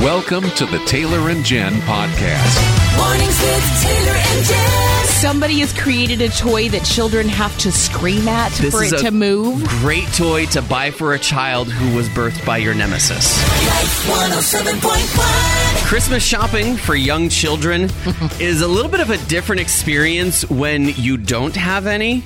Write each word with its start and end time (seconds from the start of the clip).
Welcome 0.00 0.44
to 0.52 0.64
the 0.64 0.78
Taylor 0.86 1.28
and 1.28 1.44
Jen 1.44 1.74
podcast. 1.82 2.96
Mornings 2.96 3.38
with 3.38 3.82
Taylor 3.82 4.16
and 4.16 4.46
Jen. 4.46 5.04
Somebody 5.20 5.58
has 5.58 5.74
created 5.78 6.22
a 6.22 6.30
toy 6.30 6.70
that 6.70 6.86
children 6.86 7.28
have 7.28 7.56
to 7.58 7.70
scream 7.70 8.26
at 8.26 8.50
This 8.52 8.74
for 8.74 8.82
is 8.82 8.94
it 8.94 9.00
a 9.00 9.04
to 9.04 9.10
move. 9.10 9.62
Great 9.68 10.06
toy 10.14 10.46
to 10.46 10.62
buy 10.62 10.90
for 10.90 11.12
a 11.12 11.18
child 11.18 11.70
who 11.70 11.94
was 11.94 12.08
birthed 12.08 12.46
by 12.46 12.56
your 12.56 12.72
nemesis. 12.72 13.36
Life 13.66 14.06
107.1. 14.08 15.86
Christmas 15.86 16.24
shopping 16.24 16.78
for 16.78 16.94
young 16.94 17.28
children 17.28 17.82
is 18.40 18.62
a 18.62 18.68
little 18.68 18.90
bit 18.90 19.00
of 19.00 19.10
a 19.10 19.18
different 19.26 19.60
experience 19.60 20.48
when 20.48 20.94
you 20.96 21.18
don't 21.18 21.56
have 21.56 21.86
any. 21.86 22.24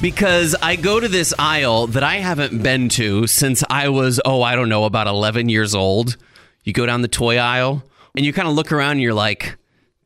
Because 0.00 0.56
I 0.62 0.76
go 0.76 0.98
to 0.98 1.08
this 1.08 1.34
aisle 1.38 1.88
that 1.88 2.02
I 2.02 2.16
haven't 2.16 2.62
been 2.62 2.88
to 2.90 3.26
since 3.26 3.62
I 3.68 3.90
was, 3.90 4.18
oh, 4.24 4.40
I 4.40 4.56
don't 4.56 4.70
know, 4.70 4.84
about 4.86 5.08
11 5.08 5.50
years 5.50 5.74
old. 5.74 6.16
You 6.64 6.72
go 6.72 6.86
down 6.86 7.02
the 7.02 7.08
toy 7.08 7.38
aisle 7.38 7.82
and 8.16 8.24
you 8.24 8.32
kind 8.32 8.48
of 8.48 8.54
look 8.54 8.72
around 8.72 8.92
and 8.92 9.00
you're 9.02 9.14
like, 9.14 9.56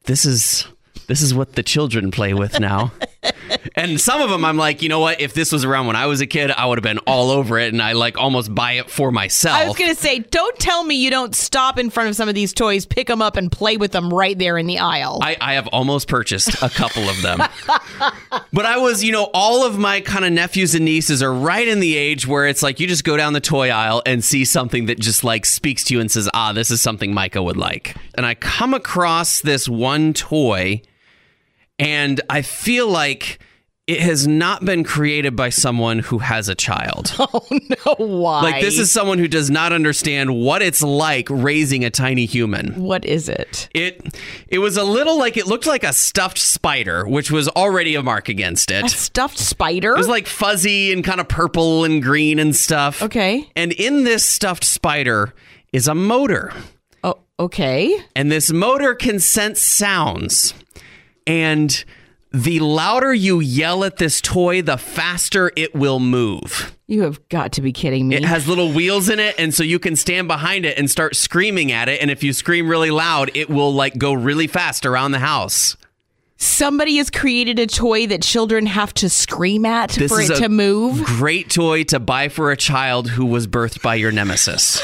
this 0.05 0.25
is. 0.25 0.67
This 1.09 1.23
is 1.23 1.33
what 1.33 1.53
the 1.53 1.63
children 1.63 2.11
play 2.11 2.35
with 2.35 2.59
now. 2.59 2.91
and 3.75 4.01
some 4.01 4.23
of 4.23 4.31
them 4.31 4.45
I'm 4.45 4.57
like, 4.57 4.83
you 4.83 4.89
know 4.89 5.01
what? 5.01 5.21
If 5.21 5.35
this 5.35 5.53
was 5.53 5.65
around 5.65 5.87
when 5.87 5.97
I 5.97 6.07
was 6.07 6.21
a 6.21 6.27
kid, 6.27 6.51
I 6.51 6.67
would 6.67 6.79
have 6.79 6.83
been 6.83 6.99
all 7.01 7.31
over 7.31 7.59
it 7.59 7.73
and 7.73 7.83
I 7.83 7.93
like 7.93 8.19
almost 8.19 8.55
buy 8.55 8.73
it 8.73 8.91
for 8.91 9.11
myself. 9.13 9.57
I 9.57 9.67
was 9.67 9.77
going 9.77 9.91
to 9.95 10.01
say, 10.01 10.21
don't 10.21 10.59
tell 10.59 10.85
me 10.85 10.97
you 10.97 11.11
don't 11.11 11.35
stop 11.35 11.79
in 11.79 11.91
front 11.91 12.09
of 12.09 12.17
some 12.17 12.29
of 12.29 12.35
these 12.35 12.53
toys, 12.53 12.87
pick 12.87 13.07
them 13.07 13.23
up, 13.23 13.37
and 13.37 13.51
play 13.51 13.77
with 13.77 13.93
them 13.93 14.13
right 14.13 14.39
there 14.39 14.59
in 14.59 14.67
the 14.67 14.79
aisle. 14.79 15.19
I, 15.23 15.37
I 15.41 15.55
have 15.55 15.67
almost 15.69 16.09
purchased 16.09 16.63
a 16.63 16.69
couple 16.69 17.09
of 17.09 17.21
them. 17.23 17.39
but 18.53 18.67
I 18.67 18.79
was, 18.79 19.05
you 19.05 19.13
know, 19.13 19.31
all 19.35 19.65
of 19.67 19.79
my 19.79 20.01
kind 20.01 20.25
of 20.25 20.33
nephews 20.33 20.75
and 20.75 20.85
nieces 20.85 21.23
are 21.23 21.33
right 21.33 21.67
in 21.67 21.81
the 21.81 21.97
age 21.97 22.27
where 22.27 22.47
it's 22.47 22.63
like 22.63 22.81
you 22.81 22.87
just 22.87 23.05
go 23.05 23.17
down 23.17 23.33
the 23.33 23.41
toy 23.41 23.71
aisle 23.71 24.03
and 24.07 24.25
see 24.25 24.45
something 24.45 24.87
that 24.87 24.99
just 24.99 25.25
like 25.25 25.45
speaks 25.47 25.85
to 25.85 25.95
you 25.95 26.01
and 26.01 26.11
says, 26.11 26.29
ah, 26.35 26.53
this 26.53 26.71
is 26.71 26.81
something 26.81 27.13
Micah 27.13 27.43
would 27.43 27.57
like. 27.57 27.95
And 28.15 28.25
I 28.25 28.35
come 28.35 28.75
across 28.75 29.41
this 29.41 29.69
one 29.69 30.13
toy 30.13 30.83
and 31.79 32.21
I 32.31 32.43
feel 32.43 32.89
like 32.89 33.39
it 33.87 34.01
has 34.01 34.27
not 34.27 34.65
been 34.65 34.83
created 34.83 35.37
by 35.37 35.49
someone 35.49 36.01
who 36.01 36.19
has 36.19 36.49
a 36.49 36.57
child. 36.57 37.15
Oh 37.29 37.47
no, 37.51 37.95
why? 38.07 38.43
Like 38.43 38.61
this 38.63 38.79
is 38.79 38.91
someone 38.91 39.19
who 39.19 39.29
does 39.29 39.49
not 39.51 39.73
understand 39.73 40.35
what 40.35 40.61
it's 40.61 40.83
like 40.83 41.29
raising 41.31 41.85
a 41.85 41.91
tiny 41.91 42.25
human. 42.27 42.73
What 42.83 43.05
is 43.05 43.29
it? 43.29 43.69
It 43.75 44.19
it 44.49 44.59
was 44.59 44.77
a 44.77 44.83
little 44.83 45.17
like 45.19 45.37
it 45.37 45.47
looked 45.47 45.67
like 45.67 45.85
a 45.85 45.93
stuffed 45.93 46.39
spider, 46.39 47.07
which 47.07 47.31
was 47.31 47.49
already 47.51 47.95
a 47.95 48.03
mark 48.03 48.29
against 48.29 48.71
it. 48.73 48.85
A 48.85 48.89
stuffed 48.89 49.39
spider? 49.39 49.95
It 49.95 49.99
was 49.99 50.09
like 50.09 50.27
fuzzy 50.27 50.93
and 50.93 51.05
kind 51.05 51.21
of 51.21 51.29
purple 51.29 51.85
and 51.85 52.03
green 52.03 52.39
and 52.41 52.57
stuff. 52.57 53.03
okay. 53.03 53.49
And 53.55 53.73
in 53.73 54.03
this 54.05 54.25
stuffed 54.25 54.65
spider 54.65 55.33
is 55.73 55.87
a 55.87 55.95
motor. 55.95 56.53
Oh, 57.05 57.19
okay. 57.39 57.97
And 58.17 58.33
this 58.33 58.51
motor 58.51 58.95
can 58.95 59.21
sense 59.21 59.61
sounds. 59.61 60.55
And 61.27 61.85
the 62.33 62.61
louder 62.61 63.15
you 63.15 63.41
yell 63.41 63.85
at 63.85 63.97
this 63.97 64.21
toy, 64.21 64.63
the 64.63 64.77
faster 64.77 65.51
it 65.57 65.75
will 65.75 66.01
move. 66.01 66.77
You 66.87 67.03
have 67.03 67.29
got 67.29 67.53
to 67.53 67.63
be 67.63 67.73
kidding 67.73 68.09
me. 68.09 68.17
It 68.17 68.25
has 68.25 68.47
little 68.47 68.73
wheels 68.73 69.09
in 69.09 69.19
it, 69.19 69.35
and 69.39 69.53
so 69.53 69.65
you 69.65 69.79
can 69.79 69.97
stand 69.97 70.29
behind 70.29 70.65
it 70.65 70.79
and 70.79 70.89
start 70.91 71.17
screaming 71.17 71.73
at 71.73 71.89
it. 71.89 72.01
And 72.01 72.11
if 72.11 72.23
you 72.23 72.33
scream 72.33 72.69
really 72.69 72.91
loud, 72.91 73.31
it 73.35 73.49
will 73.49 73.75
like 73.75 73.99
go 73.99 74.13
really 74.13 74.47
fast 74.47 74.87
around 74.87 75.13
the 75.13 75.19
house. 75.19 75.77
Somebody 76.37 76.99
has 76.99 77.09
created 77.09 77.59
a 77.59 77.67
toy 77.67 78.07
that 78.09 78.23
children 78.23 78.67
have 78.67 78.93
to 78.95 79.09
scream 79.09 79.65
at 79.65 79.91
This 79.91 80.13
for 80.13 80.21
it 80.21 80.37
to 80.37 80.49
move. 80.51 81.03
Great 81.05 81.49
toy 81.49 81.83
to 81.85 81.99
buy 81.99 82.29
for 82.29 82.51
a 82.51 82.57
child 82.57 83.09
who 83.09 83.25
was 83.25 83.47
birthed 83.47 83.83
by 83.83 83.95
your 83.95 84.13
nemesis. 84.13 84.81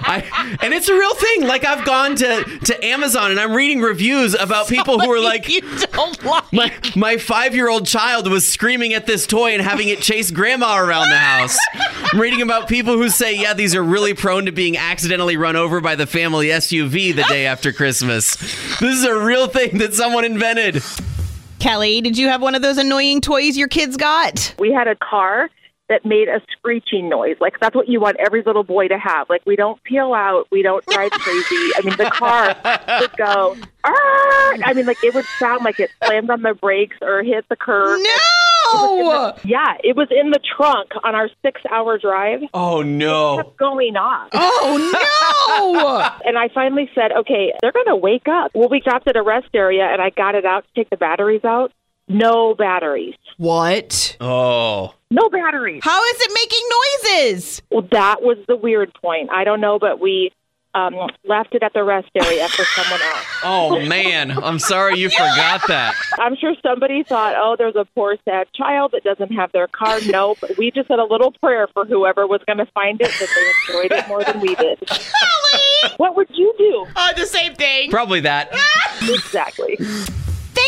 I, 0.00 0.58
and 0.62 0.72
it's 0.72 0.88
a 0.88 0.94
real 0.94 1.14
thing. 1.14 1.46
Like 1.46 1.64
I've 1.64 1.84
gone 1.84 2.16
to, 2.16 2.44
to 2.64 2.84
Amazon 2.84 3.30
and 3.30 3.40
I'm 3.40 3.52
reading 3.54 3.80
reviews 3.80 4.34
about 4.34 4.68
people 4.68 4.98
who 4.98 5.10
are 5.12 5.20
like, 5.20 5.48
you 5.48 5.60
don't 5.92 6.24
like. 6.24 6.52
my 6.52 6.72
my 6.96 7.16
five 7.16 7.54
year 7.54 7.68
old 7.68 7.86
child 7.86 8.30
was 8.30 8.50
screaming 8.50 8.94
at 8.94 9.06
this 9.06 9.26
toy 9.26 9.52
and 9.52 9.62
having 9.62 9.88
it 9.88 10.00
chase 10.00 10.30
grandma 10.30 10.78
around 10.78 11.10
the 11.10 11.18
house. 11.18 11.58
I'm 12.12 12.20
reading 12.20 12.42
about 12.42 12.68
people 12.68 12.94
who 12.94 13.08
say, 13.08 13.36
yeah, 13.36 13.54
these 13.54 13.74
are 13.74 13.82
really 13.82 14.14
prone 14.14 14.46
to 14.46 14.52
being 14.52 14.76
accidentally 14.76 15.36
run 15.36 15.56
over 15.56 15.80
by 15.80 15.94
the 15.94 16.06
family 16.06 16.48
SUV 16.48 17.14
the 17.14 17.24
day 17.24 17.46
after 17.46 17.72
Christmas. 17.72 18.36
This 18.80 18.98
is 18.98 19.04
a 19.04 19.16
real 19.18 19.48
thing 19.48 19.78
that 19.78 19.94
someone 19.94 20.24
invented. 20.24 20.82
Kelly, 21.58 22.00
did 22.00 22.16
you 22.16 22.28
have 22.28 22.40
one 22.40 22.54
of 22.54 22.62
those 22.62 22.78
annoying 22.78 23.20
toys 23.20 23.56
your 23.56 23.68
kids 23.68 23.96
got? 23.96 24.54
we 24.58 24.72
had 24.72 24.86
a 24.86 24.94
car 24.94 25.50
that 25.88 26.04
made 26.04 26.28
a 26.28 26.40
screeching 26.52 27.08
noise. 27.08 27.36
Like 27.40 27.58
that's 27.60 27.74
what 27.74 27.88
you 27.88 28.00
want 28.00 28.16
every 28.18 28.42
little 28.42 28.64
boy 28.64 28.88
to 28.88 28.98
have. 28.98 29.28
Like 29.28 29.42
we 29.46 29.56
don't 29.56 29.82
peel 29.84 30.12
out, 30.14 30.46
we 30.50 30.62
don't 30.62 30.84
drive 30.86 31.10
crazy. 31.12 31.70
I 31.76 31.80
mean, 31.84 31.96
the 31.96 32.10
car 32.10 32.56
would 33.00 33.16
go. 33.16 33.56
"Arr!" 33.84 33.94
I 34.64 34.72
mean, 34.74 34.86
like 34.86 35.02
it 35.02 35.14
would 35.14 35.24
sound 35.38 35.64
like 35.64 35.80
it 35.80 35.90
slammed 36.04 36.30
on 36.30 36.42
the 36.42 36.54
brakes 36.54 36.96
or 37.00 37.22
hit 37.22 37.44
the 37.48 37.56
curb. 37.56 38.00
No! 38.00 39.34
Yeah, 39.44 39.76
it 39.82 39.96
was 39.96 40.08
in 40.10 40.30
the 40.30 40.40
trunk 40.56 40.90
on 41.02 41.14
our 41.14 41.30
six-hour 41.42 41.98
drive. 41.98 42.40
Oh 42.52 42.82
no. 42.82 43.36
Kept 43.38 43.56
going 43.56 43.96
off. 43.96 44.28
Oh 44.32 44.76
no! 44.92 46.14
And 46.28 46.36
I 46.36 46.48
finally 46.48 46.90
said, 46.94 47.10
okay, 47.12 47.52
they're 47.60 47.72
going 47.72 47.86
to 47.86 47.96
wake 47.96 48.28
up. 48.28 48.50
Well, 48.54 48.68
we 48.68 48.80
stopped 48.82 49.08
at 49.08 49.16
a 49.16 49.22
rest 49.22 49.48
area 49.54 49.84
and 49.84 50.02
I 50.02 50.10
got 50.10 50.34
it 50.34 50.44
out 50.44 50.64
to 50.64 50.68
take 50.74 50.90
the 50.90 50.96
batteries 50.96 51.44
out. 51.44 51.72
No 52.08 52.54
batteries. 52.54 53.14
what? 53.36 54.16
Oh. 54.20 54.94
No 55.10 55.28
batteries. 55.30 55.80
How 55.84 56.04
is 56.04 56.16
it 56.20 56.30
making 56.34 56.68
noises? 57.32 57.62
Well, 57.70 57.86
that 57.92 58.22
was 58.22 58.38
the 58.46 58.56
weird 58.56 58.92
point. 58.94 59.30
I 59.32 59.44
don't 59.44 59.60
know, 59.60 59.78
but 59.78 60.00
we 60.00 60.32
um, 60.74 60.94
left 61.24 61.54
it 61.54 61.62
at 61.62 61.72
the 61.72 61.82
rest 61.82 62.08
area 62.14 62.46
for 62.48 62.62
someone 62.76 63.00
else. 63.02 63.26
Oh 63.42 63.80
man. 63.86 64.30
I'm 64.32 64.58
sorry 64.58 64.98
you 64.98 65.08
forgot 65.08 65.62
that. 65.68 65.94
I'm 66.18 66.36
sure 66.36 66.54
somebody 66.62 67.02
thought, 67.04 67.34
oh, 67.38 67.56
there's 67.56 67.74
a 67.76 67.86
poor, 67.94 68.16
sad 68.24 68.48
child 68.54 68.92
that 68.92 69.02
doesn't 69.02 69.32
have 69.34 69.50
their 69.52 69.66
car. 69.66 69.98
No, 70.06 70.34
but 70.40 70.56
we 70.58 70.70
just 70.70 70.88
said 70.88 70.98
a 70.98 71.04
little 71.04 71.32
prayer 71.42 71.68
for 71.72 71.84
whoever 71.86 72.26
was 72.26 72.40
going 72.46 72.58
to 72.58 72.66
find 72.72 73.00
it 73.00 73.10
that 73.18 73.28
they 73.34 73.74
enjoyed 73.74 73.92
it 73.98 74.08
more 74.08 74.22
than 74.24 74.40
we 74.40 74.54
did. 74.54 74.78
What 75.96 76.16
would 76.16 76.28
you 76.34 76.52
do? 76.58 76.86
Oh, 76.96 77.12
the 77.16 77.24
same 77.24 77.54
thing. 77.54 77.88
Probably 77.90 78.18
that. 78.20 78.52
Exactly. 79.02 79.78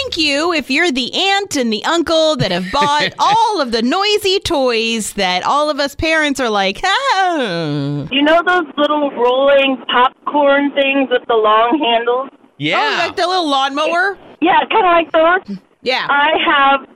Thank 0.02 0.16
you 0.16 0.52
if 0.52 0.70
you're 0.70 0.90
the 0.90 1.12
aunt 1.12 1.56
and 1.56 1.70
the 1.70 1.84
uncle 1.84 2.34
that 2.36 2.50
have 2.50 2.64
bought 2.72 3.12
all 3.18 3.60
of 3.60 3.70
the 3.70 3.82
noisy 3.82 4.40
toys 4.40 5.12
that 5.14 5.42
all 5.42 5.68
of 5.68 5.78
us 5.78 5.94
parents 5.94 6.40
are 6.40 6.48
like, 6.48 6.80
ah. 6.84 8.08
You 8.10 8.22
know 8.22 8.42
those 8.46 8.64
little 8.78 9.10
rolling 9.10 9.76
popcorn 9.88 10.72
things 10.72 11.10
with 11.10 11.22
the 11.28 11.34
long 11.34 11.78
handles? 11.78 12.30
Yeah. 12.56 12.78
Oh, 12.78 13.06
like 13.06 13.16
the 13.16 13.26
little 13.26 13.48
lawnmower? 13.48 14.18
Yeah, 14.40 14.60
kind 14.70 14.86
of 14.86 14.92
like 14.92 15.12
those. 15.12 15.58
Yeah. 15.82 16.06
I 16.08 16.30
have 16.46 16.88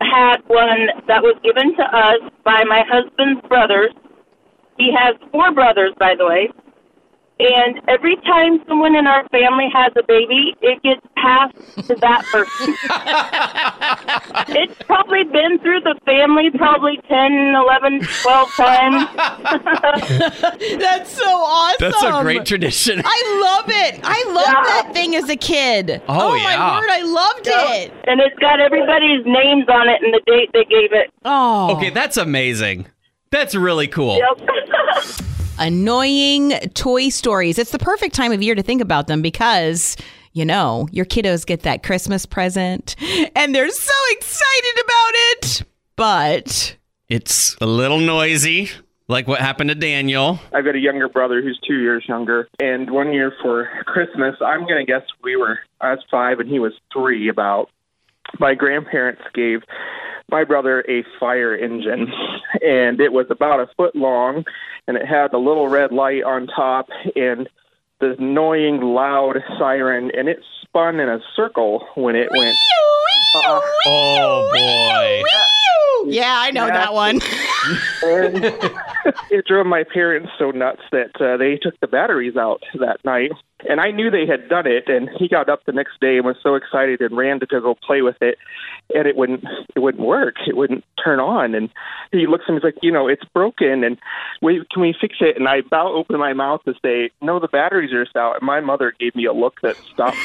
had 0.00 0.36
one 0.48 0.88
that 1.06 1.22
was 1.22 1.36
given 1.44 1.76
to 1.76 1.82
us 1.82 2.32
by 2.44 2.64
my 2.64 2.82
husband's 2.88 3.40
brothers. 3.48 3.90
He 4.78 4.92
has 4.96 5.14
four 5.30 5.52
brothers, 5.52 5.92
by 5.98 6.14
the 6.16 6.26
way. 6.26 6.50
And 7.40 7.80
every 7.86 8.16
time 8.16 8.58
someone 8.66 8.96
in 8.96 9.06
our 9.06 9.26
family 9.28 9.68
has 9.72 9.92
a 9.96 10.02
baby, 10.02 10.56
it 10.60 10.82
gets 10.82 11.00
passed 11.16 11.54
to 11.86 11.94
that 11.94 12.24
person. 12.32 12.74
it's 14.56 14.74
probably 14.82 15.22
been 15.22 15.60
through 15.60 15.80
the 15.82 15.94
family 16.04 16.50
probably 16.50 16.98
10, 17.08 17.54
11, 17.54 18.00
12 18.22 18.54
times. 18.56 19.06
That's 20.80 21.10
so 21.12 21.24
awesome. 21.28 21.76
That's 21.92 22.02
a 22.02 22.22
great 22.22 22.44
tradition. 22.44 23.02
I 23.04 23.40
love 23.40 23.66
it. 23.68 24.00
I 24.02 24.24
loved 24.32 24.48
Yeah. 24.48 24.82
that 24.82 24.90
thing 24.92 25.14
as 25.14 25.28
a 25.28 25.36
kid. 25.36 26.02
Oh, 26.08 26.32
oh 26.32 26.38
my 26.42 26.54
yeah. 26.54 26.80
word, 26.80 26.90
I 26.90 27.02
loved 27.02 27.46
it. 27.46 27.92
and 28.08 28.20
it's 28.20 28.36
got 28.40 28.58
everybody's 28.60 29.24
names 29.24 29.68
on 29.68 29.88
it 29.88 30.02
and 30.02 30.12
the 30.12 30.20
date 30.26 30.50
they 30.52 30.64
gave 30.64 30.92
it. 30.92 31.12
Oh. 31.24 31.76
Okay, 31.76 31.90
that's 31.90 32.16
amazing. 32.16 32.88
That's 33.30 33.54
really 33.54 33.86
cool. 33.86 34.18
Yep. 34.18 34.48
Annoying 35.58 36.52
toy 36.74 37.08
stories. 37.08 37.58
It's 37.58 37.72
the 37.72 37.78
perfect 37.78 38.14
time 38.14 38.32
of 38.32 38.42
year 38.42 38.54
to 38.54 38.62
think 38.62 38.80
about 38.80 39.06
them 39.06 39.22
because 39.22 39.96
you 40.32 40.44
know, 40.44 40.88
your 40.92 41.04
kiddos 41.04 41.44
get 41.44 41.62
that 41.62 41.82
Christmas 41.82 42.24
present 42.24 42.94
and 43.34 43.54
they're 43.54 43.70
so 43.70 43.92
excited 44.10 44.84
about 44.84 45.10
it. 45.14 45.62
But 45.96 46.76
It's 47.08 47.56
a 47.60 47.66
little 47.66 47.98
noisy, 47.98 48.70
like 49.08 49.26
what 49.26 49.40
happened 49.40 49.70
to 49.70 49.74
Daniel. 49.74 50.38
I've 50.52 50.64
got 50.64 50.76
a 50.76 50.78
younger 50.78 51.08
brother 51.08 51.42
who's 51.42 51.58
two 51.66 51.80
years 51.80 52.04
younger. 52.08 52.48
And 52.60 52.90
one 52.90 53.12
year 53.12 53.32
for 53.42 53.68
Christmas, 53.86 54.36
I'm 54.40 54.60
going 54.60 54.78
to 54.78 54.84
guess 54.84 55.02
we 55.24 55.34
were, 55.34 55.58
I 55.80 55.90
was 55.90 56.04
five 56.10 56.38
and 56.38 56.48
he 56.48 56.60
was 56.60 56.72
three 56.92 57.28
about. 57.28 57.70
My 58.38 58.54
grandparents 58.54 59.22
gave 59.34 59.62
my 60.30 60.44
brother 60.44 60.84
a 60.88 61.04
fire 61.18 61.54
engine, 61.56 62.12
and 62.62 63.00
it 63.00 63.12
was 63.12 63.26
about 63.30 63.60
a 63.60 63.70
foot 63.76 63.96
long, 63.96 64.44
and 64.86 64.96
it 64.96 65.06
had 65.06 65.32
a 65.32 65.38
little 65.38 65.68
red 65.68 65.92
light 65.92 66.22
on 66.22 66.46
top 66.46 66.88
and 67.16 67.48
the 68.00 68.14
annoying 68.18 68.80
loud 68.80 69.42
siren, 69.58 70.10
and 70.16 70.28
it 70.28 70.38
spun 70.62 71.00
in 71.00 71.08
a 71.08 71.18
circle 71.34 71.86
when 71.94 72.14
it 72.14 72.28
went. 72.30 72.56
Uh, 73.44 73.60
Oh 73.86 74.50
boy. 74.52 75.22
Yeah, 76.06 76.34
I 76.36 76.50
know 76.50 76.66
that 76.66 76.94
one. 76.94 77.20
it 79.30 79.46
drove 79.46 79.66
my 79.66 79.84
parents 79.84 80.30
so 80.38 80.50
nuts 80.50 80.82
that 80.92 81.20
uh, 81.20 81.36
they 81.36 81.56
took 81.56 81.78
the 81.80 81.86
batteries 81.86 82.36
out 82.36 82.62
that 82.78 83.04
night. 83.04 83.32
And 83.68 83.80
I 83.80 83.90
knew 83.90 84.08
they 84.08 84.24
had 84.24 84.48
done 84.48 84.68
it, 84.68 84.88
and 84.88 85.10
he 85.18 85.26
got 85.26 85.48
up 85.48 85.64
the 85.64 85.72
next 85.72 85.98
day 86.00 86.16
and 86.16 86.24
was 86.24 86.36
so 86.42 86.54
excited 86.54 87.00
and 87.00 87.16
ran 87.16 87.40
to, 87.40 87.46
go 87.46 87.74
play 87.74 88.02
with 88.02 88.14
it, 88.20 88.38
and 88.94 89.08
it 89.08 89.16
wouldn't 89.16 89.44
it 89.74 89.80
wouldn't 89.80 90.06
work. 90.06 90.36
It 90.46 90.56
wouldn't 90.56 90.84
turn 91.02 91.18
on. 91.18 91.56
And 91.56 91.68
he 92.12 92.28
looks 92.28 92.44
at 92.46 92.52
me, 92.52 92.58
he's 92.58 92.64
like, 92.64 92.78
you 92.82 92.92
know, 92.92 93.08
it's 93.08 93.24
broken, 93.34 93.82
and 93.82 93.98
wait, 94.40 94.70
can 94.70 94.82
we 94.82 94.94
fix 95.00 95.16
it? 95.20 95.36
And 95.36 95.48
I 95.48 95.56
about 95.56 95.92
opened 95.92 96.20
my 96.20 96.34
mouth 96.34 96.62
to 96.66 96.74
say, 96.84 97.10
no, 97.20 97.40
the 97.40 97.48
batteries 97.48 97.92
are 97.92 98.06
out. 98.16 98.36
And 98.36 98.46
my 98.46 98.60
mother 98.60 98.92
gave 98.98 99.16
me 99.16 99.24
a 99.24 99.32
look 99.32 99.60
that 99.62 99.76
stopped. 99.92 100.18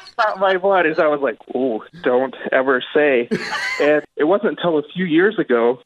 it 0.18 0.22
stopped 0.22 0.38
my 0.40 0.56
blood 0.56 0.86
as 0.86 0.98
I 0.98 1.06
was 1.08 1.20
like, 1.20 1.38
oh, 1.54 1.84
don't 2.02 2.34
ever 2.52 2.82
say. 2.94 3.28
And 3.80 4.04
it 4.16 4.24
wasn't 4.24 4.50
until 4.50 4.78
a 4.78 4.82
few 4.94 5.04
years 5.04 5.36
ago 5.38 5.80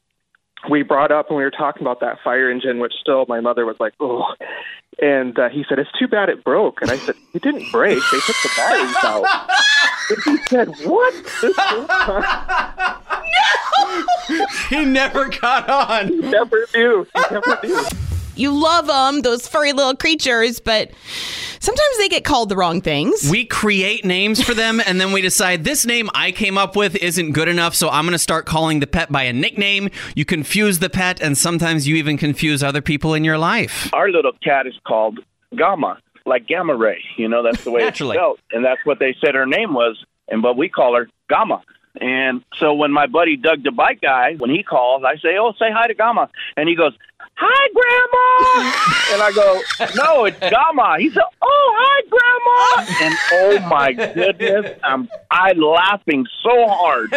we 0.69 0.83
brought 0.83 1.11
up 1.11 1.29
when 1.29 1.37
we 1.37 1.43
were 1.43 1.49
talking 1.51 1.81
about 1.81 2.01
that 2.01 2.17
fire 2.23 2.51
engine, 2.51 2.79
which 2.79 2.93
still 2.99 3.25
my 3.27 3.39
mother 3.39 3.65
was 3.65 3.77
like, 3.79 3.93
oh. 3.99 4.25
And 5.01 5.37
uh, 5.39 5.49
he 5.49 5.63
said, 5.67 5.79
it's 5.79 5.89
too 5.97 6.07
bad 6.07 6.29
it 6.29 6.43
broke. 6.43 6.81
And 6.81 6.91
I 6.91 6.97
said, 6.97 7.15
it 7.33 7.41
didn't 7.41 7.71
break. 7.71 7.97
They 8.11 8.19
took 8.19 8.35
the 8.43 8.49
batteries 8.57 8.95
out. 9.03 9.25
And 10.09 10.23
he 10.23 10.37
said, 10.47 10.67
what? 10.89 11.13
This 11.41 11.55
whole 11.57 11.87
time, 11.87 12.99
He 14.69 14.85
never 14.85 15.29
got 15.29 15.69
on. 15.69 16.09
he 16.09 16.15
never 16.17 16.67
knew. 16.75 17.07
He 17.15 17.21
never 17.31 17.59
knew. 17.63 17.83
You 18.39 18.57
love 18.57 18.87
them, 18.87 19.21
those 19.21 19.47
furry 19.47 19.73
little 19.73 19.95
creatures, 19.95 20.59
but 20.59 20.91
sometimes 21.59 21.97
they 21.97 22.07
get 22.07 22.23
called 22.23 22.49
the 22.49 22.55
wrong 22.55 22.81
things. 22.81 23.29
We 23.29 23.45
create 23.45 24.05
names 24.05 24.41
for 24.41 24.53
them 24.53 24.81
and 24.85 24.99
then 24.99 25.11
we 25.11 25.21
decide 25.21 25.63
this 25.65 25.85
name 25.85 26.09
I 26.13 26.31
came 26.31 26.57
up 26.57 26.75
with 26.75 26.95
isn't 26.95 27.33
good 27.33 27.47
enough, 27.49 27.75
so 27.75 27.89
I'm 27.89 28.05
going 28.05 28.13
to 28.13 28.17
start 28.19 28.45
calling 28.45 28.79
the 28.79 28.87
pet 28.87 29.11
by 29.11 29.23
a 29.23 29.33
nickname. 29.33 29.89
You 30.15 30.23
confuse 30.25 30.79
the 30.79 30.89
pet 30.89 31.21
and 31.21 31.37
sometimes 31.37 31.87
you 31.87 31.97
even 31.97 32.17
confuse 32.17 32.63
other 32.63 32.81
people 32.81 33.13
in 33.13 33.23
your 33.25 33.37
life. 33.37 33.93
our 33.93 34.09
little 34.09 34.33
cat 34.43 34.67
is 34.67 34.75
called 34.87 35.19
Gamma, 35.55 35.99
like 36.25 36.47
gamma 36.47 36.75
ray. 36.75 37.03
You 37.17 37.27
know, 37.27 37.43
that's 37.43 37.63
the 37.63 37.71
way 37.71 37.81
Naturally. 37.81 38.15
it's 38.15 38.21
spelled, 38.21 38.39
and 38.51 38.63
that's 38.63 38.85
what 38.85 38.99
they 38.99 39.15
said 39.19 39.35
her 39.35 39.45
name 39.45 39.73
was, 39.73 40.01
and 40.29 40.41
but 40.41 40.55
we 40.55 40.69
call 40.69 40.95
her 40.95 41.09
Gamma. 41.29 41.61
And 41.99 42.43
so 42.59 42.73
when 42.75 42.91
my 42.91 43.07
buddy 43.07 43.35
Doug 43.35 43.63
the 43.63 43.71
bike 43.71 43.99
guy, 43.99 44.35
when 44.35 44.51
he 44.51 44.61
calls, 44.63 45.03
I 45.03 45.17
say, 45.17 45.37
"Oh, 45.39 45.53
say 45.59 45.71
hi 45.71 45.87
to 45.87 45.93
Gamma," 45.95 46.29
and 46.55 46.69
he 46.69 46.75
goes, 46.75 46.93
"Hi, 47.39 47.69
Grandma," 47.73 48.73
and 49.13 49.21
I 49.21 49.31
go, 49.33 49.61
"No, 49.95 50.25
it's 50.25 50.39
Gamma." 50.39 50.97
He 50.99 51.09
said, 51.09 51.23
"Oh, 51.41 51.75
hi, 51.77 52.01
Grandma," 52.09 52.93
and 53.05 53.15
oh 53.33 53.69
my 53.69 53.93
goodness, 53.93 54.77
I'm 54.83 55.09
I 55.31 55.53
laughing 55.53 56.25
so 56.43 56.67
hard. 56.67 57.11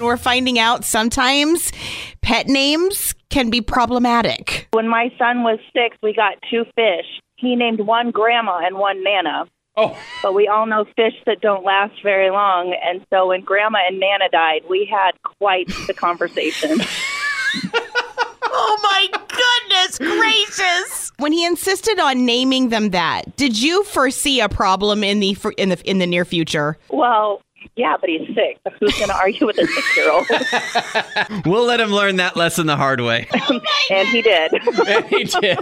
We're 0.00 0.16
finding 0.16 0.58
out 0.58 0.84
sometimes 0.84 1.70
pet 2.20 2.48
names 2.48 3.14
can 3.30 3.50
be 3.50 3.60
problematic. 3.60 4.68
When 4.72 4.88
my 4.88 5.12
son 5.18 5.42
was 5.42 5.58
six, 5.72 5.96
we 6.02 6.14
got 6.14 6.34
two 6.50 6.64
fish. 6.74 7.06
He 7.36 7.56
named 7.56 7.80
one 7.80 8.10
Grandma 8.10 8.60
and 8.64 8.76
one 8.76 9.02
Nana. 9.04 9.46
Oh. 9.76 9.98
But 10.22 10.34
we 10.34 10.46
all 10.46 10.66
know 10.66 10.84
fish 10.96 11.14
that 11.26 11.40
don't 11.40 11.64
last 11.64 12.00
very 12.02 12.30
long. 12.30 12.76
And 12.84 13.04
so 13.10 13.28
when 13.28 13.42
Grandma 13.42 13.80
and 13.88 13.98
Nana 13.98 14.28
died, 14.30 14.62
we 14.68 14.88
had 14.90 15.12
quite 15.22 15.68
the 15.86 15.94
conversation. 15.94 16.78
Oh 18.56 18.78
my 18.82 19.08
goodness 19.28 19.98
gracious! 19.98 21.12
When 21.18 21.32
he 21.32 21.44
insisted 21.44 21.98
on 21.98 22.24
naming 22.24 22.68
them 22.68 22.90
that, 22.90 23.36
did 23.36 23.60
you 23.60 23.82
foresee 23.84 24.40
a 24.40 24.48
problem 24.48 25.02
in 25.02 25.20
the 25.20 25.36
in 25.58 25.70
the 25.70 25.90
in 25.90 25.98
the 25.98 26.06
near 26.06 26.24
future? 26.24 26.76
well, 26.90 27.40
yeah, 27.76 27.96
but 28.00 28.08
he's 28.08 28.28
six. 28.34 28.60
Who's 28.78 28.94
going 28.98 29.08
to 29.08 29.16
argue 29.16 29.46
with 29.46 29.58
a 29.58 29.66
six 29.66 29.96
year 29.96 30.10
old? 30.12 30.26
We'll 31.46 31.64
let 31.64 31.80
him 31.80 31.90
learn 31.90 32.16
that 32.16 32.36
lesson 32.36 32.66
the 32.66 32.76
hard 32.76 33.00
way. 33.00 33.26
and 33.90 34.08
he 34.08 34.22
did. 34.22 34.52
he 35.08 35.24
did. 35.24 35.58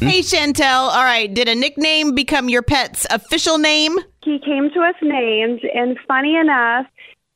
Hey 0.00 0.20
Chantel, 0.20 0.88
all 0.88 1.04
right, 1.04 1.32
did 1.32 1.48
a 1.48 1.54
nickname 1.54 2.14
become 2.14 2.48
your 2.48 2.62
pet's 2.62 3.06
official 3.10 3.58
name? 3.58 3.96
he 4.24 4.40
came 4.40 4.70
to 4.74 4.80
us 4.80 4.96
named, 5.02 5.60
and 5.72 5.96
funny 6.08 6.34
enough, 6.36 6.86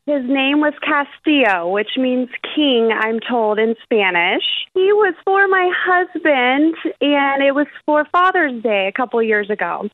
his 0.07 0.23
name 0.25 0.61
was 0.61 0.73
Castillo, 0.81 1.69
which 1.69 1.91
means 1.97 2.29
king, 2.55 2.91
I'm 2.93 3.21
told 3.21 3.59
in 3.59 3.75
Spanish. 3.83 4.43
He 4.75 4.93
was 4.93 5.15
for 5.25 5.47
my 5.49 5.71
husband, 5.77 6.75
and 7.01 7.43
it 7.43 7.55
was 7.55 7.67
for 7.87 8.05
Father's 8.11 8.63
Day 8.63 8.89
a 8.89 8.93
couple 8.93 9.23
years 9.23 9.51
ago. 9.51 9.89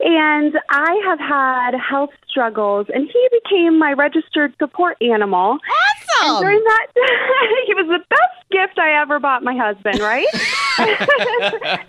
And 0.00 0.54
I 0.70 1.00
have 1.04 1.18
had 1.18 1.72
health 1.78 2.10
struggles, 2.26 2.86
and 2.88 3.06
he 3.06 3.28
became 3.42 3.78
my 3.78 3.92
registered 3.92 4.54
support 4.58 4.96
animal. 5.02 5.58
Ah! 5.62 5.89
And 6.22 6.40
during 6.40 6.62
that, 6.62 6.86
he 7.66 7.74
was 7.74 7.86
the 7.86 8.04
best 8.08 8.40
gift 8.50 8.78
I 8.78 9.00
ever 9.00 9.18
bought 9.18 9.42
my 9.42 9.56
husband, 9.56 9.98
right? 10.00 10.26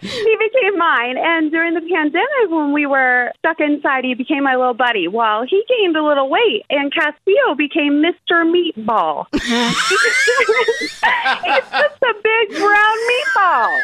he 0.01 0.37
became 0.37 0.77
mine. 0.77 1.17
And 1.17 1.51
during 1.51 1.73
the 1.73 1.81
pandemic, 1.81 2.49
when 2.49 2.71
we 2.73 2.85
were 2.85 3.31
stuck 3.39 3.59
inside, 3.59 4.03
he 4.03 4.13
became 4.13 4.43
my 4.43 4.55
little 4.55 4.73
buddy. 4.73 5.07
Well, 5.07 5.43
he 5.43 5.63
gained 5.67 5.95
a 5.97 6.03
little 6.03 6.29
weight, 6.29 6.65
and 6.69 6.93
Castillo 6.93 7.55
became 7.57 8.03
Mr. 8.03 8.45
Meatball. 8.45 9.25
He's 9.33 9.41
just 11.71 12.03
a 12.03 12.13
big 12.23 12.49
brown 12.57 12.97
meatball. 13.09 13.79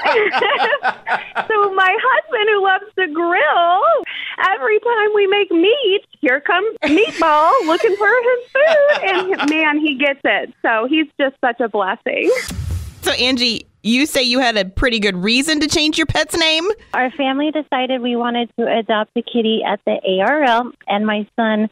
so 1.48 1.74
my 1.74 1.98
husband, 1.98 2.50
who 2.50 2.64
loves 2.64 2.86
to 3.00 3.08
grill, 3.08 3.84
every 4.54 4.80
time 4.80 5.10
we 5.16 5.26
make 5.28 5.52
meat, 5.52 6.02
here 6.20 6.40
comes 6.42 6.76
Meatball 6.84 7.52
looking 7.66 7.96
for 7.96 8.08
his 8.08 8.52
food, 8.52 9.04
and 9.04 9.50
man, 9.50 9.80
he 9.80 9.96
gets 9.96 10.17
it. 10.24 10.54
So 10.62 10.88
he's 10.90 11.08
just 11.20 11.36
such 11.42 11.60
a 11.60 11.70
blessing. 11.70 12.32
So 13.02 13.12
Angie, 13.14 13.68
you 13.84 14.06
say 14.06 14.24
you 14.24 14.40
had 14.40 14.58
a 14.58 14.66
pretty 14.66 15.00
good 15.00 15.16
reason 15.16 15.60
to 15.62 15.68
change 15.68 15.98
your 15.98 16.08
pet's 16.08 16.38
name? 16.38 16.68
Our 16.94 17.10
family 17.12 17.52
decided 17.52 18.02
we 18.02 18.16
wanted 18.16 18.52
to 18.60 18.68
adopt 18.68 19.12
a 19.16 19.22
kitty 19.22 19.62
at 19.66 19.80
the 19.86 20.00
ARL, 20.22 20.72
and 20.88 21.06
my 21.06 21.28
son 21.38 21.70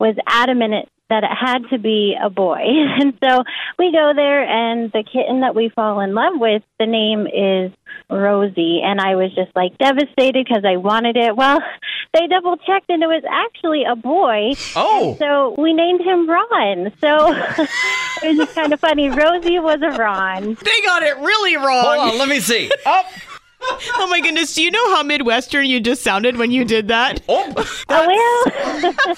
was 0.00 0.16
adamant 0.26 0.88
that 1.12 1.24
it 1.24 1.30
had 1.30 1.68
to 1.68 1.78
be 1.78 2.16
a 2.20 2.30
boy. 2.30 2.62
And 3.02 3.14
so 3.22 3.42
we 3.78 3.90
go 3.90 4.12
there, 4.14 4.44
and 4.44 4.92
the 4.92 5.02
kitten 5.02 5.40
that 5.40 5.54
we 5.54 5.70
fall 5.70 6.00
in 6.00 6.14
love 6.14 6.34
with, 6.36 6.62
the 6.78 6.86
name 6.86 7.26
is 7.26 7.72
Rosie. 8.08 8.80
And 8.84 9.00
I 9.00 9.16
was 9.16 9.34
just 9.34 9.50
like 9.56 9.76
devastated 9.78 10.46
because 10.46 10.64
I 10.64 10.76
wanted 10.76 11.16
it. 11.16 11.34
Well, 11.36 11.60
they 12.14 12.26
double 12.28 12.56
checked, 12.58 12.90
and 12.90 13.02
it 13.02 13.06
was 13.06 13.24
actually 13.28 13.84
a 13.84 13.96
boy. 13.96 14.52
Oh. 14.76 15.16
So 15.18 15.60
we 15.60 15.72
named 15.72 16.00
him 16.00 16.28
Ron. 16.28 16.92
So 17.00 17.32
it 18.22 18.28
was 18.28 18.36
just 18.36 18.54
kind 18.54 18.72
of 18.72 18.78
funny. 18.80 19.10
Rosie 19.10 19.58
was 19.58 19.80
a 19.82 19.96
Ron. 19.98 20.54
They 20.62 20.80
got 20.82 21.02
it 21.02 21.16
really 21.16 21.56
wrong. 21.56 21.84
Hold 21.84 22.12
on, 22.12 22.18
let 22.18 22.28
me 22.28 22.40
see. 22.40 22.70
Up. 22.86 23.06
Oh 23.96 24.06
my 24.08 24.20
goodness, 24.20 24.54
do 24.54 24.62
you 24.62 24.70
know 24.70 24.94
how 24.94 25.02
Midwestern 25.02 25.66
you 25.66 25.80
just 25.80 26.02
sounded 26.02 26.36
when 26.36 26.50
you 26.50 26.64
did 26.64 26.88
that? 26.88 27.20
Oh. 27.28 27.52
Oh, 27.88 28.06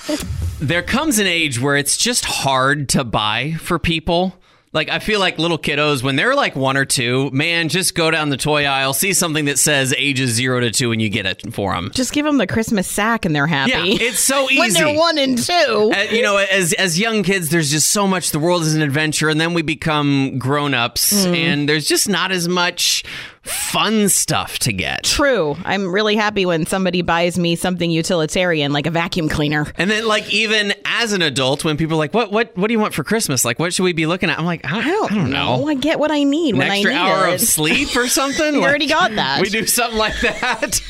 well. 0.06 0.18
There 0.60 0.82
comes 0.82 1.18
an 1.18 1.26
age 1.26 1.60
where 1.60 1.76
it's 1.76 1.96
just 1.96 2.24
hard 2.24 2.88
to 2.90 3.04
buy 3.04 3.54
for 3.58 3.78
people. 3.78 4.38
Like 4.72 4.88
I 4.88 4.98
feel 4.98 5.20
like 5.20 5.38
little 5.38 5.58
kiddos 5.58 6.02
when 6.02 6.16
they're 6.16 6.34
like 6.34 6.56
one 6.56 6.76
or 6.76 6.84
two, 6.84 7.30
man, 7.30 7.68
just 7.68 7.94
go 7.94 8.10
down 8.10 8.30
the 8.30 8.36
toy 8.36 8.64
aisle, 8.64 8.92
see 8.92 9.12
something 9.12 9.44
that 9.44 9.58
says 9.58 9.94
ages 9.96 10.30
zero 10.32 10.58
to 10.58 10.72
two, 10.72 10.90
and 10.90 11.00
you 11.00 11.08
get 11.08 11.26
it 11.26 11.54
for 11.54 11.72
them. 11.74 11.90
Just 11.94 12.12
give 12.12 12.24
them 12.24 12.38
the 12.38 12.46
Christmas 12.46 12.88
sack 12.88 13.24
and 13.24 13.36
they're 13.36 13.46
happy. 13.46 13.70
Yeah, 13.70 13.84
it's 14.00 14.18
so 14.18 14.50
easy. 14.50 14.58
when 14.58 14.72
they're 14.72 14.96
one 14.96 15.16
and 15.18 15.38
two. 15.38 15.92
Uh, 15.94 16.06
you 16.10 16.22
know, 16.22 16.38
as 16.38 16.72
as 16.72 16.98
young 16.98 17.22
kids, 17.22 17.50
there's 17.50 17.70
just 17.70 17.90
so 17.90 18.08
much. 18.08 18.30
The 18.30 18.40
world 18.40 18.62
is 18.62 18.74
an 18.74 18.82
adventure, 18.82 19.28
and 19.28 19.40
then 19.40 19.54
we 19.54 19.62
become 19.62 20.38
grown 20.38 20.74
ups, 20.74 21.24
and 21.24 21.68
there's 21.68 21.86
just 21.86 22.08
not 22.08 22.32
as 22.32 22.48
much 22.48 23.04
fun 23.44 24.08
stuff 24.08 24.58
to 24.60 24.72
get. 24.72 25.04
True. 25.04 25.56
I'm 25.64 25.92
really 25.92 26.16
happy 26.16 26.46
when 26.46 26.66
somebody 26.66 27.02
buys 27.02 27.38
me 27.38 27.56
something 27.56 27.90
utilitarian 27.90 28.72
like 28.72 28.86
a 28.86 28.90
vacuum 28.90 29.28
cleaner. 29.28 29.66
And 29.76 29.90
then, 29.90 30.06
like, 30.06 30.32
even 30.32 30.72
as 30.84 31.12
an 31.12 31.22
adult, 31.22 31.64
when 31.64 31.76
people 31.76 31.94
are 31.96 31.98
like, 31.98 32.14
"What, 32.14 32.32
what, 32.32 32.56
what 32.56 32.68
do 32.68 32.72
you 32.72 32.78
want 32.80 32.94
for 32.94 33.04
Christmas? 33.04 33.44
Like, 33.44 33.58
what 33.58 33.72
should 33.74 33.82
we 33.84 33.92
be 33.92 34.06
looking 34.06 34.30
at?" 34.30 34.38
I'm 34.38 34.46
like, 34.46 34.64
I 34.64 34.82
don't, 34.82 35.12
I 35.12 35.14
don't 35.14 35.30
know. 35.30 35.56
Oh, 35.60 35.68
I 35.68 35.74
get 35.74 35.98
what 35.98 36.10
I 36.10 36.24
need 36.24 36.54
An 36.54 36.58
when 36.58 36.70
extra 36.70 36.92
I 36.92 36.94
need 36.94 37.00
hour 37.00 37.28
it. 37.28 37.34
of 37.34 37.40
sleep 37.42 37.94
or 37.96 38.08
something. 38.08 38.54
You 38.54 38.60
Like, 38.60 38.68
already 38.70 38.86
got 38.88 39.12
that. 39.16 39.40
We 39.40 39.50
do 39.50 39.66
something 39.66 39.98
like 39.98 40.18
that. 40.20 40.80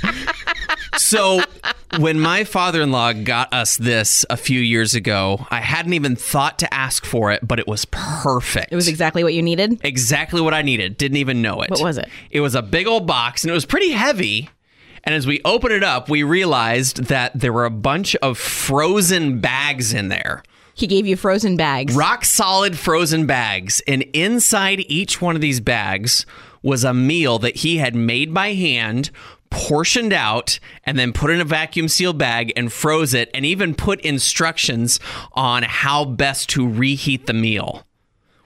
so, 0.96 1.40
when 1.98 2.18
my 2.20 2.44
father-in-law 2.44 3.12
got 3.24 3.52
us 3.52 3.76
this 3.76 4.24
a 4.30 4.36
few 4.36 4.60
years 4.60 4.94
ago, 4.94 5.46
I 5.50 5.60
hadn't 5.60 5.92
even 5.94 6.16
thought 6.16 6.58
to 6.60 6.72
ask 6.74 7.04
for 7.04 7.30
it, 7.32 7.46
but 7.46 7.58
it 7.58 7.66
was 7.68 7.84
perfect. 7.86 8.72
It 8.72 8.76
was 8.76 8.88
exactly 8.88 9.22
what 9.24 9.34
you 9.34 9.42
needed. 9.42 9.80
exactly 9.84 10.40
what 10.40 10.54
I 10.54 10.62
needed. 10.62 10.96
Didn't 10.96 11.18
even 11.18 11.40
know 11.42 11.60
it. 11.62 11.70
What 11.70 11.80
was 11.82 11.98
it? 11.98 12.08
It 12.30 12.40
was 12.44 12.54
a 12.54 12.60
big 12.60 12.86
old 12.86 13.06
box 13.06 13.42
and 13.42 13.50
it 13.50 13.54
was 13.54 13.64
pretty 13.64 13.90
heavy. 13.90 14.50
And 15.02 15.14
as 15.14 15.26
we 15.26 15.40
opened 15.46 15.72
it 15.72 15.82
up, 15.82 16.10
we 16.10 16.22
realized 16.22 17.04
that 17.04 17.32
there 17.34 17.54
were 17.54 17.64
a 17.64 17.70
bunch 17.70 18.14
of 18.16 18.36
frozen 18.36 19.40
bags 19.40 19.94
in 19.94 20.08
there. 20.08 20.42
He 20.74 20.86
gave 20.86 21.06
you 21.06 21.16
frozen 21.16 21.56
bags. 21.56 21.94
Rock 21.94 22.24
solid 22.24 22.76
frozen 22.76 23.24
bags. 23.24 23.80
And 23.86 24.02
inside 24.12 24.84
each 24.88 25.22
one 25.22 25.34
of 25.34 25.40
these 25.40 25.60
bags 25.60 26.26
was 26.62 26.84
a 26.84 26.92
meal 26.92 27.38
that 27.38 27.56
he 27.56 27.78
had 27.78 27.94
made 27.94 28.34
by 28.34 28.52
hand, 28.52 29.10
portioned 29.48 30.12
out 30.12 30.58
and 30.84 30.98
then 30.98 31.14
put 31.14 31.30
in 31.30 31.40
a 31.40 31.44
vacuum 31.44 31.88
sealed 31.88 32.18
bag 32.18 32.52
and 32.56 32.70
froze 32.70 33.14
it 33.14 33.30
and 33.32 33.46
even 33.46 33.74
put 33.74 34.00
instructions 34.02 35.00
on 35.32 35.62
how 35.62 36.04
best 36.04 36.50
to 36.50 36.68
reheat 36.68 37.26
the 37.26 37.32
meal. 37.32 37.86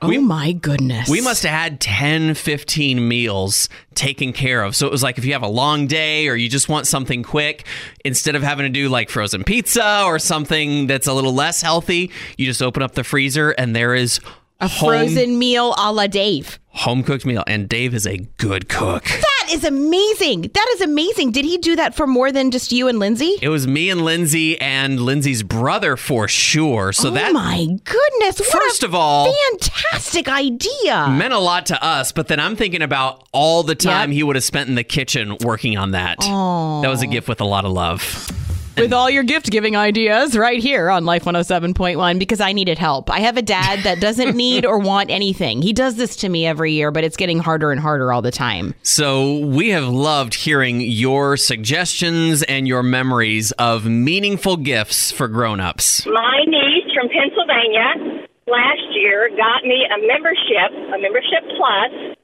Oh 0.01 0.21
my 0.21 0.53
goodness. 0.53 1.09
We 1.09 1.21
must 1.21 1.43
have 1.43 1.53
had 1.53 1.81
10, 1.81 2.35
15 2.35 3.09
meals 3.09 3.69
taken 3.95 4.33
care 4.33 4.63
of. 4.63 4.77
So 4.77 4.87
it 4.87 4.93
was 4.93 5.03
like 5.03 5.19
if 5.19 5.25
you 5.25 5.33
have 5.33 5.43
a 5.43 5.49
long 5.49 5.87
day 5.87 6.29
or 6.29 6.37
you 6.37 6.49
just 6.49 6.69
want 6.69 6.87
something 6.87 7.23
quick, 7.23 7.67
instead 8.05 8.37
of 8.37 8.43
having 8.43 8.65
to 8.65 8.71
do 8.71 8.89
like 8.89 9.11
frozen 9.11 9.43
pizza 9.43 10.05
or 10.05 10.19
something 10.19 10.87
that's 10.87 11.07
a 11.09 11.13
little 11.13 11.35
less 11.35 11.63
healthy, 11.63 12.13
you 12.37 12.47
just 12.47 12.63
open 12.63 12.83
up 12.83 12.95
the 12.95 13.03
freezer 13.05 13.51
and 13.51 13.75
there 13.75 13.95
is 13.95 14.21
a 14.61 14.69
home, 14.69 14.91
frozen 14.91 15.39
meal 15.39 15.75
a 15.77 15.93
la 15.93 16.07
Dave. 16.07 16.59
home 16.69 17.03
cooked 17.03 17.27
meal. 17.27 17.43
And 17.47 17.69
Dave 17.69 17.93
is 17.95 18.07
a 18.07 18.19
good 18.37 18.69
cook. 18.69 19.05
That 19.49 19.55
is 19.55 19.65
amazing. 19.65 20.43
That 20.43 20.67
is 20.75 20.83
amazing. 20.83 21.33
Did 21.33 21.47
he 21.47 21.57
do 21.57 21.75
that 21.77 21.95
for 21.95 22.07
more 22.07 22.31
than 22.31 22.51
just 22.51 22.71
you 22.71 22.87
and 22.87 22.99
Lindsay? 22.99 23.39
It 23.41 23.49
was 23.49 23.67
me 23.67 23.89
and 23.89 24.03
Lindsay 24.03 24.61
and 24.61 25.01
Lindsay's 25.01 25.43
brother 25.43 25.97
for 25.97 26.29
sure. 26.29 26.93
So 26.93 27.09
oh 27.09 27.13
that 27.13 27.33
my 27.33 27.67
goodness. 27.85 28.41
First 28.47 28.83
a 28.83 28.87
of 28.87 28.95
all- 28.95 29.33
fantastic 29.53 30.29
idea. 30.29 31.09
meant 31.09 31.33
a 31.33 31.39
lot 31.39 31.65
to 31.67 31.83
us, 31.83 32.13
but 32.13 32.29
then 32.29 32.39
I'm 32.41 32.57
thinking 32.57 32.83
about 32.83 33.27
all 33.33 33.63
the 33.63 33.75
time 33.75 34.11
Yep. 34.11 34.17
he 34.17 34.23
would 34.23 34.37
have 34.37 34.45
spent 34.45 34.69
in 34.69 34.75
the 34.75 34.85
kitchen 34.85 35.39
working 35.43 35.79
on 35.79 35.93
that. 35.93 36.19
That 36.21 36.89
was 36.91 37.01
a 37.01 37.07
gift 37.07 37.27
with 37.27 37.41
a 37.41 37.47
lot 37.47 37.65
of 37.65 37.73
love. 37.73 38.31
with 38.81 38.93
all 38.93 39.11
your 39.11 39.23
gift 39.25 39.51
giving 39.51 39.77
ideas 39.77 40.37
right 40.37 40.61
here 40.61 40.91
on 40.91 41.05
Life 41.05 41.25
107.1 41.25 42.19
because 42.19 42.41
I 42.41 42.53
needed 42.53 42.79
help. 42.79 43.11
I 43.11 43.21
have 43.21 43.37
a 43.37 43.43
dad 43.43 43.81
that 43.85 44.01
doesn't 44.01 44.37
need 44.45 44.65
or 44.65 44.79
want 44.79 45.11
anything. 45.11 45.63
He 45.63 45.73
does 45.73 45.97
this 45.97 46.17
to 46.17 46.29
me 46.29 46.47
every 46.47 46.73
year, 46.73 46.91
but 46.91 47.05
it's 47.05 47.17
getting 47.17 47.39
harder 47.39 47.73
and 47.73 47.81
harder 47.81 48.13
all 48.13 48.23
the 48.23 48.31
time. 48.31 48.75
So 48.83 49.39
we 49.39 49.71
have 49.71 49.89
loved 49.89 50.35
hearing 50.35 50.81
your 50.81 51.37
suggestions 51.37 52.43
and 52.45 52.69
your 52.69 52.83
memories 52.83 53.51
of 53.53 53.87
meaningful 53.87 54.57
gifts 54.57 55.11
for 55.11 55.29
grown-ups. 55.29 56.07
My 56.07 56.45
niece 56.47 56.93
from 56.95 57.09
Pennsylvania 57.09 58.27
last 58.47 58.89
year 58.95 59.29
got 59.37 59.65
me 59.65 59.85
a 59.87 60.07
membership, 60.07 60.95
a 60.95 60.99
membership 61.01 61.45
plus, 61.57 62.17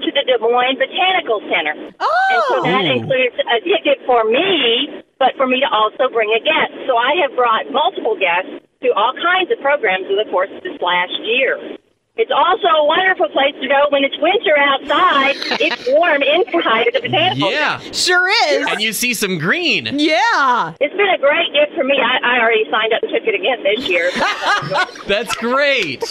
to 0.00 0.10
the 0.12 0.22
Des 0.26 0.38
Moines 0.38 0.78
Botanical 0.78 1.40
Center. 1.50 1.74
Oh. 2.00 2.28
And 2.30 2.42
so 2.48 2.54
oh! 2.58 2.62
that 2.64 2.84
Oh. 2.86 2.96
includes 2.96 3.36
a 3.50 3.58
ticket 3.66 3.98
for 4.06 4.24
me, 4.24 5.02
but 5.18 5.34
for 5.36 5.46
me 5.46 5.60
to 5.60 5.68
also 5.70 6.08
bring 6.12 6.30
a 6.30 6.40
guest. 6.40 6.72
So 6.86 6.96
I 6.96 7.14
have 7.22 7.34
brought 7.34 7.70
multiple 7.72 8.16
guests 8.18 8.64
to 8.82 8.88
all 8.94 9.12
kinds 9.18 9.50
of 9.50 9.58
programs 9.60 10.06
in 10.06 10.16
the 10.16 10.26
course 10.30 10.50
of 10.54 10.62
this 10.62 10.78
last 10.80 11.12
year. 11.24 11.58
It's 12.18 12.32
also 12.34 12.66
a 12.66 12.84
wonderful 12.86 13.28
place 13.30 13.54
to 13.62 13.68
go 13.68 13.86
when 13.90 14.02
it's 14.02 14.16
winter 14.18 14.58
outside. 14.58 15.36
it's 15.62 15.86
warm 15.88 16.22
inside 16.22 16.88
at 16.88 16.94
the 16.94 17.00
Botanical 17.08 17.50
Yeah. 17.50 17.78
Center. 17.78 17.94
Sure 17.94 18.28
is. 18.50 18.66
And 18.70 18.80
you 18.80 18.92
see 18.92 19.14
some 19.14 19.38
green. 19.38 19.86
Yeah. 19.98 20.74
It's 20.80 20.94
been 20.96 21.10
a 21.10 21.18
great 21.18 21.52
gift 21.54 21.74
for 21.74 21.84
me. 21.84 21.94
I, 21.98 22.18
I 22.38 22.40
already 22.40 22.64
signed 22.70 22.92
up 22.92 23.02
and 23.02 23.12
took 23.12 23.22
it 23.22 23.34
again 23.34 23.62
this 23.62 23.88
year. 23.88 24.10
That's 25.06 25.34
great. 25.36 26.02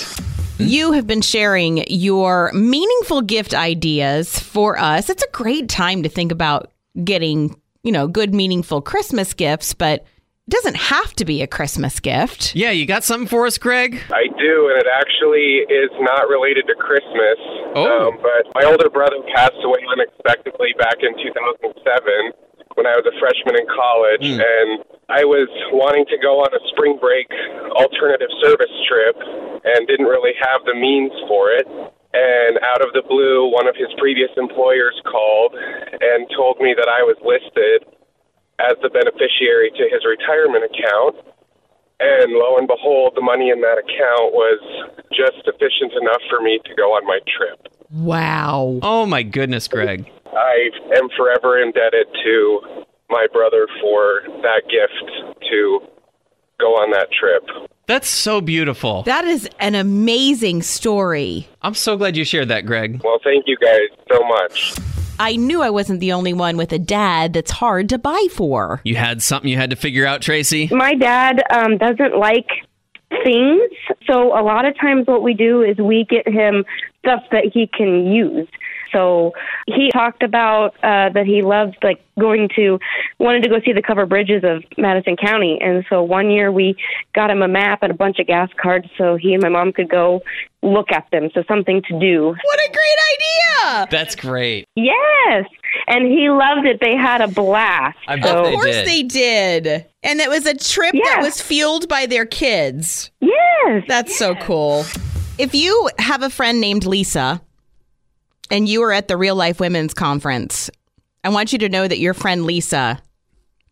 You 0.60 0.94
have 0.94 1.06
been 1.06 1.22
sharing 1.22 1.84
your 1.88 2.52
meaningful 2.54 3.22
gift 3.22 3.54
ideas 3.54 4.40
for 4.40 4.80
us. 4.80 5.10
It's 5.10 5.24
a 5.24 5.32
great 5.32 5.70
time 5.70 6.02
to 6.04 6.10
think 6.10 6.32
about 6.32 6.72
getting, 7.04 7.56
you 7.84 7.92
know, 7.92 8.08
good, 8.08 8.34
meaningful 8.34 8.82
Christmas 8.82 9.34
gifts, 9.34 9.76
but 9.76 10.02
it 10.48 10.50
doesn't 10.50 10.78
have 10.78 11.14
to 11.16 11.26
be 11.26 11.44
a 11.44 11.48
Christmas 11.48 12.00
gift. 12.00 12.56
Yeah, 12.56 12.72
you 12.72 12.88
got 12.88 13.04
something 13.04 13.28
for 13.28 13.46
us, 13.46 13.58
Greg? 13.58 14.02
I 14.10 14.28
do, 14.40 14.70
and 14.74 14.82
it 14.82 14.88
actually 14.92 15.62
is 15.70 15.92
not 16.00 16.28
related 16.28 16.66
to 16.68 16.76
Christmas. 16.76 17.38
Oh. 17.76 18.08
Um, 18.08 18.18
but 18.22 18.50
my 18.56 18.66
older 18.66 18.90
brother 18.90 19.18
passed 19.36 19.62
away 19.64 19.80
unexpectedly 19.92 20.74
back 20.80 20.98
in 21.02 21.14
2007 21.22 22.34
when 22.78 22.86
I 22.86 22.94
was 22.94 23.10
a 23.10 23.16
freshman 23.18 23.58
in 23.58 23.66
college, 23.66 24.22
hmm. 24.22 24.38
and 24.38 24.86
I 25.10 25.26
was 25.26 25.50
wanting 25.74 26.06
to 26.14 26.18
go 26.22 26.46
on 26.46 26.54
a 26.54 26.62
spring 26.70 27.02
break 27.02 27.26
alternative 27.74 28.30
service 28.38 28.72
trip 28.86 29.18
and 29.66 29.90
didn't 29.90 30.06
really 30.06 30.38
have 30.38 30.62
the 30.70 30.78
means 30.78 31.12
for 31.26 31.50
it. 31.50 31.66
And 32.14 32.62
out 32.62 32.86
of 32.86 32.94
the 32.94 33.02
blue, 33.02 33.50
one 33.50 33.66
of 33.68 33.76
his 33.76 33.90
previous 33.98 34.30
employers 34.38 34.96
called 35.10 35.58
and 35.58 36.30
told 36.38 36.62
me 36.62 36.78
that 36.78 36.88
I 36.88 37.02
was 37.02 37.18
listed 37.26 37.84
as 38.62 38.78
the 38.86 38.90
beneficiary 38.90 39.74
to 39.74 39.84
his 39.90 40.06
retirement 40.06 40.66
account. 40.66 41.18
And 42.00 42.34
lo 42.38 42.58
and 42.58 42.70
behold, 42.70 43.18
the 43.18 43.26
money 43.26 43.50
in 43.50 43.62
that 43.62 43.82
account 43.82 44.34
was 44.38 44.62
just 45.10 45.42
sufficient 45.46 45.94
enough 45.98 46.22
for 46.30 46.42
me 46.42 46.62
to 46.66 46.76
go 46.78 46.94
on 46.94 47.06
my 47.06 47.20
trip. 47.26 47.74
Wow. 47.90 48.80
Oh 48.82 49.06
my 49.06 49.24
goodness, 49.24 49.68
Greg. 49.68 50.06
I 50.38 50.70
am 50.96 51.10
forever 51.18 51.60
indebted 51.62 52.08
to 52.24 52.60
my 53.10 53.26
brother 53.34 53.68
for 53.82 54.22
that 54.44 54.62
gift 54.70 55.40
to 55.50 55.80
go 56.60 56.68
on 56.74 56.92
that 56.92 57.08
trip. 57.12 57.44
That's 57.88 58.08
so 58.10 58.42
beautiful. 58.42 59.04
That 59.04 59.26
is 59.26 59.50
an 59.60 59.74
amazing 59.74 60.62
story. 60.62 61.48
I'm 61.62 61.74
so 61.74 61.98
glad 61.98 62.18
you 62.18 62.26
shared 62.26 62.50
that, 62.50 62.66
Greg. 62.66 63.02
Well, 63.04 63.20
thank 63.24 63.46
you 63.48 63.58
guys 63.58 63.88
so 64.12 64.20
much. 64.28 64.76
I 65.20 65.36
knew 65.36 65.62
I 65.62 65.70
wasn't 65.70 66.00
the 66.00 66.12
only 66.12 66.34
one 66.34 66.58
with 66.58 66.72
a 66.74 66.80
dad 66.80 67.34
that's 67.34 67.50
hard 67.50 67.90
to 67.90 67.98
buy 67.98 68.28
for. 68.32 68.82
You 68.84 68.96
had 68.96 69.24
something 69.24 69.50
you 69.50 69.58
had 69.58 69.72
to 69.72 69.76
figure 69.76 70.06
out, 70.06 70.22
Tracy? 70.22 70.70
My 70.72 70.94
dad 70.94 71.42
um, 71.52 71.78
doesn't 71.78 72.20
like 72.20 72.48
things, 73.24 73.62
so 74.06 74.38
a 74.38 74.44
lot 74.44 74.66
of 74.66 74.78
times 74.80 75.08
what 75.08 75.24
we 75.24 75.34
do 75.34 75.64
is 75.64 75.78
we 75.78 76.06
get 76.10 76.28
him 76.28 76.66
stuff 77.00 77.24
that 77.32 77.50
he 77.52 77.68
can 77.68 78.12
use. 78.12 78.48
So 78.92 79.34
he 79.68 79.90
talked 79.92 80.24
about 80.24 80.76
uh, 80.84 81.10
that 81.14 81.26
he 81.26 81.42
loved 81.42 81.78
like 81.84 82.04
going 82.20 82.50
to 82.56 82.80
wanted 83.20 83.44
to 83.44 83.50
go 83.50 83.60
see 83.66 83.74
the 83.74 83.82
covered 83.82 84.08
bridges 84.10 84.44
of 84.44 84.64
Madison 84.78 85.16
County, 85.16 85.60
and 85.62 85.86
so 85.90 86.02
one 86.04 86.30
year 86.32 86.52
we 86.52 86.76
got 87.14 87.30
him 87.30 87.42
a 87.42 87.48
map 87.48 87.80
and 87.84 87.92
a 87.92 87.96
bunch 87.96 88.20
of 88.20 88.28
gas 88.28 88.50
cards 88.62 88.88
so 88.98 89.16
he 89.16 89.34
and 89.34 89.42
my 89.44 89.50
mom 89.50 89.72
could 89.74 89.90
go 89.90 90.22
look 90.64 90.92
at 90.92 91.06
them. 91.12 91.30
So 91.34 91.44
something 91.48 91.82
to 91.90 92.00
do. 92.00 92.28
What 92.30 92.60
a 92.60 92.72
great 92.72 93.76
idea! 93.76 93.88
That's 93.92 94.16
great. 94.16 94.66
Yes, 94.76 95.46
and 95.88 96.06
he 96.08 96.30
loved 96.30 96.66
it. 96.66 96.80
They 96.82 96.96
had 96.96 97.22
a 97.22 97.28
blast. 97.28 97.98
I 98.08 98.16
bet 98.16 98.26
so, 98.26 98.40
Of 98.40 98.46
They 98.46 98.52
course 98.54 98.66
did. 98.66 98.88
they 98.88 99.04
did. 99.04 99.86
And 100.04 100.20
it 100.20 100.30
was 100.30 100.46
a 100.46 100.56
trip 100.56 100.94
that 100.94 101.20
was 101.22 101.42
fueled 101.42 101.88
by 101.88 102.06
their 102.06 102.26
kids. 102.26 103.12
yes, 103.20 103.84
That's 103.88 104.18
so 104.18 104.36
cool. 104.36 104.86
If 105.38 105.54
you 105.54 105.90
have 106.00 106.24
a 106.24 106.30
friend 106.30 106.60
named 106.62 106.86
Lisa 106.86 107.42
and 108.52 108.68
you 108.68 108.82
were 108.82 108.92
at 108.92 109.08
the 109.08 109.18
Real 109.18 109.36
Life 109.36 109.60
Women's 109.60 109.94
Conference, 109.94 110.70
I 111.24 111.30
want 111.30 111.52
you 111.52 111.60
to 111.60 111.70
know 111.70 111.88
that 111.88 112.00
your 112.00 112.14
friend 112.14 112.46
Lisa 112.46 113.02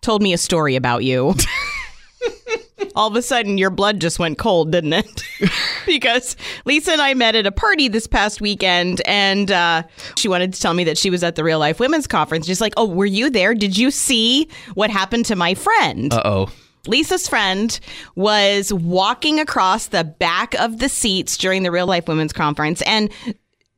told 0.02 0.22
me 0.22 0.34
a 0.34 0.38
story 0.38 0.76
about 0.76 1.04
you. 1.04 1.34
All 2.96 3.08
of 3.08 3.16
a 3.16 3.22
sudden, 3.22 3.58
your 3.58 3.70
blood 3.70 4.00
just 4.00 4.20
went 4.20 4.38
cold, 4.38 4.72
didn't 4.72 4.94
it? 4.94 5.24
because 5.86 6.38
Lisa 6.66 6.94
and 6.94 7.02
I 7.02 7.14
met 7.14 7.36
at 7.36 7.46
a 7.46 7.52
party 7.52 7.88
this 7.88 8.08
past 8.08 8.40
weekend, 8.40 9.02
and 9.06 9.52
uh, 9.52 9.84
she 10.16 10.28
wanted 10.28 10.54
to 10.54 10.62
tell 10.62 10.74
me 10.74 10.86
that 10.86 10.98
she 10.98 11.10
was 11.10 11.24
at 11.24 11.36
the 11.36 11.44
Real 11.44 11.60
Life 11.60 11.80
Women's 11.80 12.08
Conference. 12.08 12.46
Just 12.46 12.62
like, 12.62 12.74
oh, 12.78 12.88
were 12.88 13.06
you 13.06 13.30
there? 13.30 13.54
Did 13.54 13.78
you 13.78 13.92
see 13.92 14.50
what 14.76 14.90
happened 14.90 15.26
to 15.26 15.36
my 15.36 15.56
friend? 15.56 16.14
Uh 16.14 16.22
oh. 16.24 16.52
Lisa's 16.88 17.28
friend 17.28 17.80
was 18.16 18.72
walking 18.72 19.40
across 19.40 19.88
the 19.88 20.04
back 20.04 20.54
of 20.56 20.80
the 20.80 20.88
seats 20.90 21.38
during 21.38 21.64
the 21.64 21.72
Real 21.72 21.88
Life 21.88 22.08
Women's 22.08 22.34
Conference. 22.34 22.82
And 22.84 23.10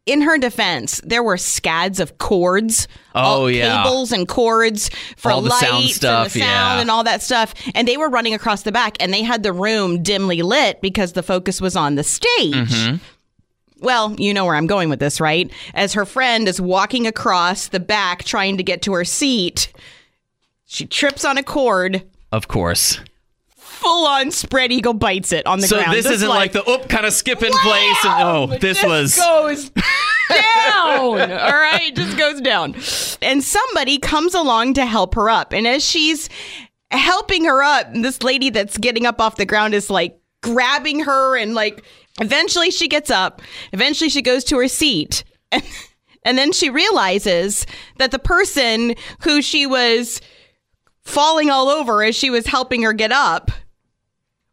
in 0.08 0.22
her 0.22 0.38
defense, 0.38 1.02
there 1.04 1.22
were 1.22 1.38
scads 1.38 2.00
of 2.00 2.18
cords. 2.18 2.88
Oh, 3.14 3.20
all 3.20 3.52
yeah. 3.52 3.84
Cables 3.84 4.12
and 4.12 4.28
cords 4.28 4.90
for 5.18 5.32
All 5.32 5.42
the 5.42 5.50
lights 5.50 5.68
sound 5.68 5.86
stuff, 5.86 6.24
and 6.24 6.34
the 6.34 6.40
sound 6.40 6.78
yeah. 6.78 6.82
and 6.82 6.90
all 6.90 7.04
that 7.04 7.22
stuff. 7.22 7.54
And 7.76 7.88
they 7.88 7.98
were 7.98 8.10
running 8.10 8.34
across 8.34 8.64
the 8.64 8.72
back 8.72 8.98
and 9.00 9.14
they 9.14 9.22
had 9.22 9.44
the 9.44 9.54
room 9.54 10.02
dimly 10.02 10.42
lit 10.42 10.82
because 10.82 11.14
the 11.14 11.24
focus 11.24 11.62
was 11.62 11.76
on 11.76 11.96
the 11.96 12.04
stage. 12.04 12.54
Mm-hmm. 12.54 12.96
Well, 13.80 14.16
you 14.18 14.34
know 14.34 14.46
where 14.46 14.56
I'm 14.56 14.66
going 14.66 14.90
with 14.90 15.00
this, 15.00 15.22
right? 15.22 15.52
As 15.74 15.94
her 15.94 16.06
friend 16.06 16.48
is 16.48 16.60
walking 16.60 17.06
across 17.06 17.68
the 17.68 17.80
back 17.80 18.24
trying 18.24 18.58
to 18.58 18.64
get 18.64 18.82
to 18.84 18.94
her 18.94 19.06
seat, 19.06 19.72
she 20.66 20.86
trips 20.86 21.24
on 21.24 21.38
a 21.38 21.44
cord 21.44 22.04
Of 22.32 22.48
course. 22.48 23.00
Full 23.78 24.08
on 24.08 24.32
spread 24.32 24.72
eagle 24.72 24.94
bites 24.94 25.32
it 25.32 25.46
on 25.46 25.60
the 25.60 25.68
So 25.68 25.78
ground. 25.78 25.94
this 25.94 26.04
Just 26.04 26.16
isn't 26.16 26.30
like, 26.30 26.52
the 26.52 26.68
oop 26.70 26.90
kind 26.90 27.06
of 27.06 27.14
skip 27.14 27.42
in 27.44 27.52
place 27.52 28.06
and 28.06 28.24
oh, 28.24 28.48
this 28.60 28.82
just 28.82 28.88
was 28.88 29.16
goes 29.16 29.70
down. 30.30 31.22
All 31.32 31.54
right, 31.54 31.92
just 31.96 32.18
goes 32.18 32.42
down. 32.42 32.76
And 33.22 33.44
somebody 33.44 34.00
comes 34.00 34.34
along 34.34 34.74
to 34.76 34.86
help 34.86 35.16
her 35.16 35.30
up. 35.30 35.54
And 35.54 35.68
as 35.68 35.86
she's 35.86 36.30
helping 36.92 37.46
her 37.46 37.62
up, 37.64 37.94
this 37.94 38.24
lady 38.24 38.50
that's 38.50 38.78
getting 38.78 39.06
up 39.06 39.22
off 39.22 39.36
the 39.38 39.46
ground 39.46 39.74
is 39.74 39.90
like 39.90 40.20
grabbing 40.42 41.02
her 41.02 41.38
and 41.38 41.54
like 41.54 41.84
eventually 42.20 42.72
she 42.72 42.88
gets 42.88 43.10
up. 43.12 43.42
Eventually 43.74 44.10
she 44.10 44.22
goes 44.22 44.44
to 44.46 44.58
her 44.58 44.68
seat. 44.68 45.24
And, 45.52 45.64
and 46.24 46.38
then 46.38 46.52
she 46.52 46.70
realizes 46.70 47.66
that 47.98 48.12
the 48.12 48.20
person 48.20 48.96
who 49.22 49.42
she 49.42 49.66
was 49.66 50.20
falling 51.04 51.50
all 51.50 51.70
over 51.70 52.04
as 52.04 52.16
she 52.18 52.30
was 52.30 52.46
helping 52.48 52.82
her 52.84 52.92
get 52.92 53.14
up 53.14 53.50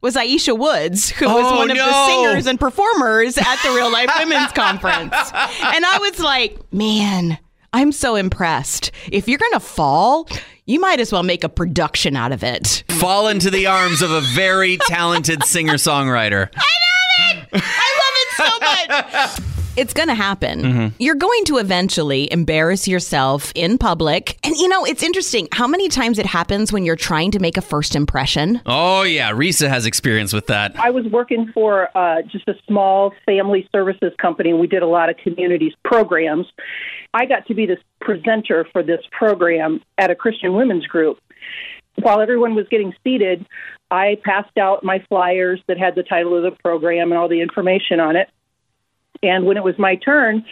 was 0.04 0.16
Ayiesha 0.16 0.56
Woods, 0.56 1.08
who 1.08 1.24
was 1.24 1.46
Oh, 1.46 1.56
one 1.56 1.70
of 1.70 1.78
the 1.78 2.06
singers 2.06 2.46
and 2.46 2.60
performers 2.60 3.38
at 3.38 3.56
the 3.64 3.70
Real 3.70 3.90
Life 3.90 4.10
Women's 4.18 4.52
Conference. 4.52 5.14
And 5.14 5.86
I 5.86 5.98
was 5.98 6.20
like, 6.20 6.58
man, 6.70 7.38
I'm 7.72 7.90
so 7.90 8.14
impressed. 8.14 8.90
If 9.10 9.28
you're 9.28 9.38
going 9.38 9.54
to 9.54 9.60
fall, 9.60 10.28
you 10.66 10.78
might 10.78 11.00
as 11.00 11.10
well 11.10 11.22
make 11.22 11.42
a 11.42 11.48
production 11.48 12.16
out 12.16 12.32
of 12.32 12.44
it. 12.44 12.84
Fall 12.88 13.28
into 13.28 13.50
the 13.50 13.66
arms 13.66 14.02
of 14.02 14.10
a 14.10 14.20
very 14.20 14.76
talented 14.76 15.42
singer 15.44 15.74
songwriter. 15.74 16.50
It's 19.76 19.92
going 19.92 20.08
to 20.08 20.14
happen. 20.14 20.62
Mm-hmm. 20.62 20.96
You're 21.00 21.16
going 21.16 21.44
to 21.46 21.58
eventually 21.58 22.32
embarrass 22.32 22.86
yourself 22.86 23.50
in 23.56 23.76
public. 23.76 24.38
And 24.44 24.56
you 24.56 24.68
know, 24.68 24.84
it's 24.84 25.02
interesting 25.02 25.48
how 25.50 25.66
many 25.66 25.88
times 25.88 26.18
it 26.18 26.26
happens 26.26 26.72
when 26.72 26.84
you're 26.84 26.94
trying 26.94 27.32
to 27.32 27.40
make 27.40 27.56
a 27.56 27.60
first 27.60 27.96
impression. 27.96 28.60
Oh, 28.66 29.02
yeah. 29.02 29.32
Risa 29.32 29.68
has 29.68 29.84
experience 29.84 30.32
with 30.32 30.46
that. 30.46 30.78
I 30.78 30.90
was 30.90 31.06
working 31.06 31.50
for 31.52 31.96
uh, 31.96 32.22
just 32.22 32.46
a 32.48 32.54
small 32.68 33.12
family 33.26 33.68
services 33.72 34.12
company, 34.20 34.50
and 34.50 34.60
we 34.60 34.68
did 34.68 34.82
a 34.82 34.86
lot 34.86 35.10
of 35.10 35.16
community 35.16 35.74
programs. 35.84 36.46
I 37.12 37.26
got 37.26 37.46
to 37.46 37.54
be 37.54 37.66
the 37.66 37.76
presenter 38.00 38.68
for 38.72 38.82
this 38.82 39.00
program 39.10 39.82
at 39.98 40.10
a 40.10 40.14
Christian 40.14 40.54
women's 40.54 40.86
group. 40.86 41.18
While 41.96 42.20
everyone 42.20 42.54
was 42.54 42.66
getting 42.70 42.92
seated, 43.02 43.46
I 43.90 44.18
passed 44.24 44.56
out 44.56 44.84
my 44.84 45.04
flyers 45.08 45.60
that 45.68 45.78
had 45.78 45.94
the 45.94 46.02
title 46.02 46.36
of 46.36 46.42
the 46.42 46.56
program 46.62 47.12
and 47.12 47.18
all 47.18 47.28
the 47.28 47.40
information 47.40 48.00
on 48.00 48.16
it. 48.16 48.28
And 49.22 49.46
when 49.46 49.56
it 49.56 49.64
was 49.64 49.78
my 49.78 49.96
turn, 49.96 50.44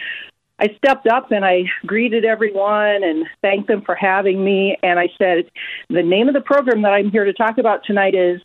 I 0.59 0.69
stepped 0.77 1.07
up 1.07 1.31
and 1.31 1.43
I 1.43 1.63
greeted 1.85 2.25
everyone 2.25 3.03
and 3.03 3.25
thanked 3.41 3.67
them 3.67 3.81
for 3.81 3.95
having 3.95 4.43
me. 4.43 4.77
And 4.83 4.99
I 4.99 5.09
said, 5.17 5.49
The 5.89 6.03
name 6.03 6.27
of 6.27 6.33
the 6.33 6.41
program 6.41 6.83
that 6.83 6.93
I'm 6.93 7.11
here 7.11 7.25
to 7.25 7.33
talk 7.33 7.57
about 7.57 7.83
tonight 7.85 8.15
is. 8.15 8.41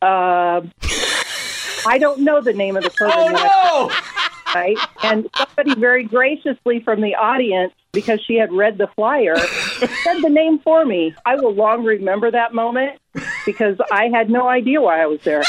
Uh, 0.00 0.62
I 1.86 1.98
don't 1.98 2.20
know 2.20 2.40
the 2.40 2.52
name 2.52 2.76
of 2.76 2.84
the 2.84 2.90
program. 2.90 3.32
yet. 3.32 3.92
Right? 4.54 4.76
And 5.02 5.28
somebody 5.36 5.78
very 5.78 6.04
graciously 6.04 6.80
from 6.80 7.00
the 7.00 7.14
audience, 7.16 7.72
because 7.92 8.20
she 8.24 8.36
had 8.36 8.52
read 8.52 8.78
the 8.78 8.86
flyer, 8.94 9.36
said 9.36 10.20
the 10.22 10.28
name 10.30 10.58
for 10.60 10.84
me. 10.84 11.14
I 11.26 11.36
will 11.36 11.52
long 11.54 11.84
remember 11.84 12.30
that 12.30 12.54
moment 12.54 13.00
because 13.46 13.76
I 13.90 14.08
had 14.12 14.30
no 14.30 14.48
idea 14.48 14.80
why 14.80 15.02
I 15.02 15.06
was 15.06 15.20
there. 15.22 15.42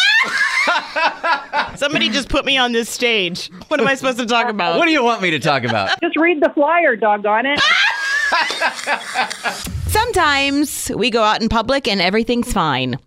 Somebody 1.75 2.09
just 2.09 2.29
put 2.29 2.45
me 2.45 2.57
on 2.57 2.71
this 2.71 2.89
stage. 2.89 3.49
What 3.67 3.79
am 3.79 3.87
I 3.87 3.95
supposed 3.95 4.19
to 4.19 4.25
talk 4.25 4.49
about? 4.49 4.77
What 4.77 4.85
do 4.85 4.91
you 4.91 5.03
want 5.03 5.21
me 5.21 5.31
to 5.31 5.39
talk 5.39 5.63
about? 5.63 5.99
Just 6.01 6.17
read 6.17 6.41
the 6.41 6.49
flyer, 6.53 6.95
doggone 6.95 7.45
it. 7.45 7.59
Sometimes 9.87 10.91
we 10.95 11.09
go 11.09 11.23
out 11.23 11.41
in 11.41 11.49
public 11.49 11.87
and 11.87 12.01
everything's 12.01 12.51
fine. 12.51 12.97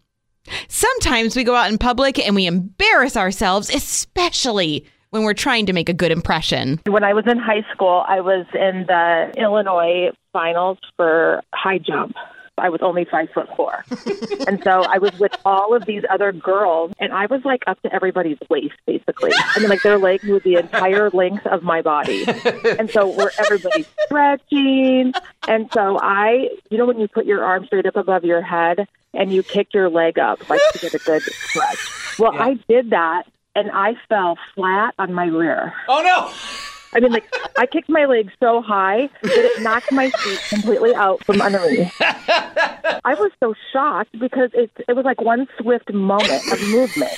Sometimes 0.68 1.36
we 1.36 1.44
go 1.44 1.54
out 1.54 1.70
in 1.70 1.78
public 1.78 2.18
and 2.18 2.34
we 2.34 2.46
embarrass 2.46 3.16
ourselves, 3.16 3.70
especially 3.70 4.86
when 5.10 5.22
we're 5.22 5.34
trying 5.34 5.66
to 5.66 5.72
make 5.72 5.88
a 5.88 5.94
good 5.94 6.12
impression. 6.12 6.80
When 6.86 7.04
I 7.04 7.14
was 7.14 7.24
in 7.26 7.38
high 7.38 7.64
school, 7.72 8.04
I 8.06 8.20
was 8.20 8.46
in 8.54 8.84
the 8.86 9.32
Illinois 9.36 10.10
finals 10.32 10.78
for 10.96 11.42
high 11.54 11.78
jump. 11.78 12.14
I 12.58 12.68
was 12.68 12.80
only 12.82 13.04
five 13.04 13.30
foot 13.30 13.48
four. 13.56 13.84
and 14.46 14.62
so 14.62 14.82
I 14.82 14.98
was 14.98 15.18
with 15.18 15.34
all 15.44 15.74
of 15.74 15.84
these 15.86 16.02
other 16.10 16.32
girls, 16.32 16.92
and 16.98 17.12
I 17.12 17.26
was 17.26 17.44
like 17.44 17.62
up 17.66 17.80
to 17.82 17.94
everybody's 17.94 18.38
waist, 18.48 18.74
basically. 18.86 19.32
I 19.34 19.58
mean, 19.60 19.68
like 19.68 19.82
their 19.82 19.98
legs 19.98 20.24
were 20.24 20.40
the 20.40 20.56
entire 20.56 21.10
length 21.10 21.46
of 21.46 21.62
my 21.62 21.82
body. 21.82 22.24
And 22.78 22.90
so 22.90 23.08
we're 23.08 23.30
everybody 23.38 23.84
stretching. 24.04 25.12
And 25.46 25.70
so 25.72 25.98
I, 26.00 26.48
you 26.70 26.78
know, 26.78 26.86
when 26.86 26.98
you 26.98 27.08
put 27.08 27.26
your 27.26 27.44
arm 27.44 27.66
straight 27.66 27.86
up 27.86 27.96
above 27.96 28.24
your 28.24 28.42
head 28.42 28.86
and 29.14 29.32
you 29.32 29.42
kick 29.42 29.72
your 29.74 29.88
leg 29.88 30.18
up, 30.18 30.48
like 30.48 30.60
to 30.72 30.78
get 30.78 30.94
a 30.94 30.98
good 30.98 31.22
stretch. 31.22 32.18
Well, 32.18 32.36
I 32.36 32.58
did 32.68 32.90
that, 32.90 33.24
and 33.54 33.70
I 33.70 33.94
fell 34.08 34.36
flat 34.54 34.94
on 34.98 35.12
my 35.12 35.26
rear. 35.26 35.72
Oh, 35.88 36.02
no. 36.02 36.32
I 36.94 37.00
mean, 37.00 37.12
like, 37.12 37.24
I 37.58 37.66
kicked 37.66 37.88
my 37.88 38.06
leg 38.06 38.30
so 38.40 38.62
high 38.62 39.08
that 39.22 39.30
it 39.44 39.62
knocked 39.62 39.92
my 39.92 40.10
feet 40.10 40.40
completely 40.48 40.94
out 40.94 41.22
from 41.24 41.40
under 41.40 41.60
me. 41.60 41.90
I 42.00 43.14
was 43.18 43.30
so 43.40 43.54
shocked 43.72 44.18
because 44.18 44.50
it, 44.54 44.70
it 44.88 44.96
was 44.96 45.04
like 45.04 45.20
one 45.20 45.46
swift 45.60 45.92
moment 45.92 46.42
of 46.50 46.60
movement. 46.68 47.12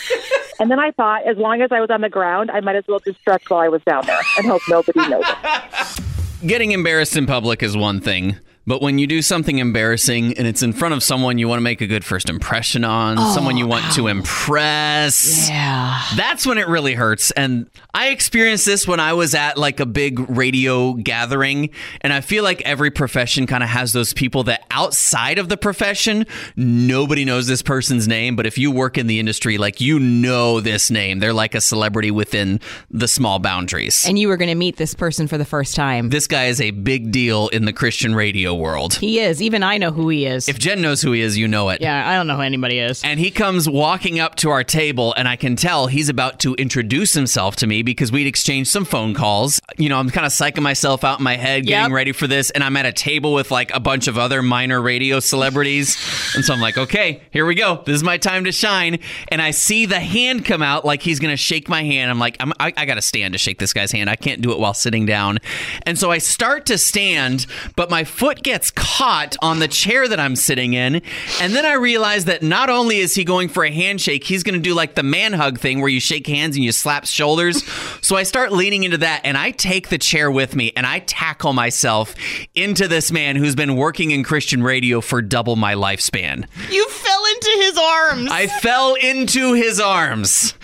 And 0.58 0.70
then 0.70 0.80
I 0.80 0.90
thought, 0.90 1.26
as 1.26 1.36
long 1.36 1.62
as 1.62 1.70
I 1.72 1.80
was 1.80 1.90
on 1.90 2.00
the 2.00 2.08
ground, 2.08 2.50
I 2.50 2.60
might 2.60 2.76
as 2.76 2.84
well 2.88 3.00
just 3.00 3.20
stretch 3.20 3.48
while 3.48 3.60
I 3.60 3.68
was 3.68 3.82
down 3.82 4.06
there 4.06 4.20
and 4.38 4.46
hope 4.46 4.62
nobody 4.68 5.08
noticed. 5.08 6.00
Getting 6.46 6.72
embarrassed 6.72 7.16
in 7.16 7.26
public 7.26 7.62
is 7.62 7.76
one 7.76 8.00
thing, 8.00 8.36
but 8.66 8.82
when 8.82 8.98
you 8.98 9.06
do 9.06 9.22
something 9.22 9.58
embarrassing 9.58 10.36
and 10.38 10.46
it's 10.46 10.62
in 10.62 10.72
front 10.72 10.94
of 10.94 11.02
someone 11.02 11.38
you 11.38 11.48
want 11.48 11.58
to 11.58 11.62
make 11.62 11.80
a 11.80 11.86
good 11.86 12.04
first 12.04 12.28
impression 12.28 12.84
on, 12.84 13.18
oh, 13.18 13.34
someone 13.34 13.56
you 13.56 13.66
want 13.66 13.92
to 13.94 14.06
impress, 14.08 15.48
Yeah. 15.48 16.00
that's 16.16 16.46
when 16.46 16.58
it 16.58 16.68
really 16.68 16.94
hurts. 16.94 17.30
And 17.32 17.68
I 17.94 18.08
experienced 18.08 18.66
this 18.66 18.86
when 18.86 19.00
I 19.00 19.12
was 19.14 19.34
at 19.34 19.56
like 19.58 19.80
a 19.80 19.86
big 19.86 20.28
radio 20.30 20.94
gathering, 20.94 21.70
and 22.02 22.12
I 22.12 22.20
feel 22.20 22.44
like 22.44 22.62
every 22.62 22.90
profession 22.90 23.46
kind 23.46 23.62
of 23.62 23.68
has 23.68 23.92
those 23.92 24.12
people 24.12 24.44
that 24.44 24.64
outside 24.70 25.38
of 25.38 25.48
the 25.48 25.56
profession, 25.56 26.26
nobody 26.56 27.24
knows 27.24 27.46
this 27.46 27.62
person's 27.62 28.06
name, 28.06 28.36
but 28.36 28.46
if 28.46 28.58
you 28.58 28.70
work 28.70 28.98
in 28.98 29.06
the 29.06 29.18
industry, 29.18 29.58
like 29.58 29.80
you 29.80 29.98
know 29.98 30.60
this 30.60 30.90
name, 30.90 31.18
they're 31.18 31.32
like 31.32 31.54
a 31.54 31.60
celebrity 31.60 32.10
within 32.10 32.60
the 32.90 33.08
small 33.08 33.38
boundaries. 33.38 34.06
And 34.06 34.18
you 34.18 34.28
were 34.28 34.36
going 34.36 34.48
to 34.48 34.54
meet 34.54 34.76
this 34.76 34.94
person 34.94 35.26
for 35.26 35.38
the 35.38 35.44
first 35.44 35.74
time. 35.74 36.10
This 36.10 36.26
guy 36.26 36.46
is 36.46 36.60
a 36.60 36.70
big 36.70 37.10
deal 37.10 37.48
in 37.48 37.64
the 37.64 37.72
Christian 37.72 38.14
radio 38.14 38.49
world. 38.54 38.94
He 38.94 39.18
is. 39.20 39.40
Even 39.42 39.62
I 39.62 39.78
know 39.78 39.90
who 39.90 40.08
he 40.08 40.26
is. 40.26 40.48
If 40.48 40.58
Jen 40.58 40.80
knows 40.82 41.02
who 41.02 41.12
he 41.12 41.20
is, 41.20 41.36
you 41.38 41.48
know 41.48 41.68
it. 41.70 41.80
yeah, 41.80 42.08
I 42.08 42.14
don't 42.14 42.26
know 42.26 42.36
who 42.36 42.42
anybody 42.42 42.78
is. 42.78 43.02
And 43.04 43.18
he 43.20 43.30
comes 43.30 43.68
walking 43.68 44.18
up 44.20 44.36
to 44.36 44.50
our 44.50 44.64
table, 44.64 45.14
and 45.16 45.26
I 45.28 45.36
can 45.36 45.56
tell 45.56 45.86
he's 45.86 46.08
about 46.08 46.40
to 46.40 46.54
introduce 46.54 47.12
himself 47.12 47.56
to 47.56 47.66
me 47.66 47.82
because 47.82 48.10
we'd 48.12 48.26
exchanged 48.26 48.70
some 48.70 48.84
phone 48.84 49.14
calls. 49.14 49.60
You 49.78 49.88
know, 49.88 49.98
I'm 49.98 50.10
kind 50.10 50.26
of 50.26 50.32
psyching 50.32 50.62
myself 50.62 51.04
out 51.04 51.18
in 51.20 51.24
my 51.24 51.36
head, 51.36 51.66
getting 51.66 51.90
Yep. 51.90 51.92
ready 51.92 52.12
for 52.12 52.26
this, 52.26 52.50
and 52.50 52.62
I'm 52.64 52.76
at 52.76 52.86
a 52.86 52.92
table 52.92 53.32
with 53.34 53.50
like 53.50 53.72
a 53.74 53.80
bunch 53.80 54.08
of 54.08 54.18
other 54.18 54.42
minor 54.42 54.80
radio 54.80 55.20
celebrities. 55.20 55.96
and 56.34 56.44
so 56.44 56.52
I'm 56.52 56.60
like, 56.60 56.76
okay, 56.78 57.22
here 57.30 57.46
we 57.46 57.54
go. 57.54 57.82
This 57.86 57.96
is 57.96 58.02
my 58.02 58.18
time 58.18 58.44
to 58.44 58.52
shine. 58.52 58.98
And 59.28 59.40
I 59.40 59.50
see 59.52 59.86
the 59.86 60.00
hand 60.00 60.44
come 60.44 60.62
out 60.62 60.84
like 60.84 61.02
he's 61.02 61.18
going 61.18 61.32
to 61.32 61.36
shake 61.36 61.68
my 61.68 61.82
hand. 61.82 62.10
I'm 62.10 62.18
like, 62.18 62.36
I'm, 62.40 62.52
I, 62.60 62.72
I 62.76 62.84
got 62.84 62.94
to 62.94 63.02
stand 63.02 63.32
to 63.34 63.38
shake 63.38 63.58
this 63.58 63.72
guy's 63.72 63.92
hand. 63.92 64.10
I 64.10 64.16
can't 64.16 64.40
do 64.40 64.52
it 64.52 64.58
while 64.58 64.74
sitting 64.74 65.06
down. 65.06 65.38
And 65.86 65.98
so 65.98 66.10
I 66.10 66.18
start 66.18 66.66
to 66.66 66.78
stand, 66.78 67.46
but 67.76 67.90
my 67.90 68.04
foot 68.04 68.39
gets 68.42 68.70
caught 68.70 69.36
on 69.42 69.58
the 69.58 69.68
chair 69.68 70.08
that 70.08 70.20
I'm 70.20 70.36
sitting 70.36 70.74
in. 70.74 71.02
And 71.40 71.54
then 71.54 71.64
I 71.64 71.74
realize 71.74 72.26
that 72.26 72.42
not 72.42 72.70
only 72.70 72.98
is 72.98 73.14
he 73.14 73.24
going 73.24 73.48
for 73.48 73.64
a 73.64 73.70
handshake, 73.70 74.24
he's 74.24 74.42
going 74.42 74.54
to 74.54 74.60
do 74.60 74.74
like 74.74 74.94
the 74.94 75.02
man 75.02 75.32
hug 75.32 75.58
thing 75.58 75.80
where 75.80 75.88
you 75.88 76.00
shake 76.00 76.26
hands 76.26 76.56
and 76.56 76.64
you 76.64 76.72
slap 76.72 77.06
shoulders. 77.06 77.64
so 78.02 78.16
I 78.16 78.22
start 78.22 78.52
leaning 78.52 78.84
into 78.84 78.98
that 78.98 79.22
and 79.24 79.36
I 79.36 79.50
take 79.50 79.88
the 79.88 79.98
chair 79.98 80.30
with 80.30 80.56
me 80.56 80.72
and 80.76 80.86
I 80.86 81.00
tackle 81.00 81.52
myself 81.52 82.14
into 82.54 82.88
this 82.88 83.12
man 83.12 83.36
who's 83.36 83.54
been 83.54 83.76
working 83.76 84.10
in 84.10 84.24
Christian 84.24 84.62
radio 84.62 85.00
for 85.00 85.22
double 85.22 85.56
my 85.56 85.74
lifespan. 85.74 86.46
You 86.70 86.88
fell 86.88 87.24
into 87.34 87.50
his 87.62 87.78
arms. 87.78 88.30
I 88.30 88.46
fell 88.46 88.94
into 88.94 89.54
his 89.54 89.80
arms. 89.80 90.54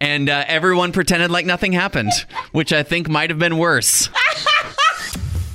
And 0.00 0.28
uh, 0.30 0.44
everyone 0.46 0.92
pretended 0.92 1.30
like 1.30 1.44
nothing 1.44 1.72
happened, 1.72 2.12
which 2.52 2.72
I 2.72 2.84
think 2.84 3.08
might 3.08 3.30
have 3.30 3.38
been 3.40 3.58
worse. 3.58 4.08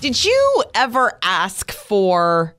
Did 0.03 0.25
you 0.25 0.63
ever 0.75 1.17
ask 1.21 1.71
for 1.71 2.57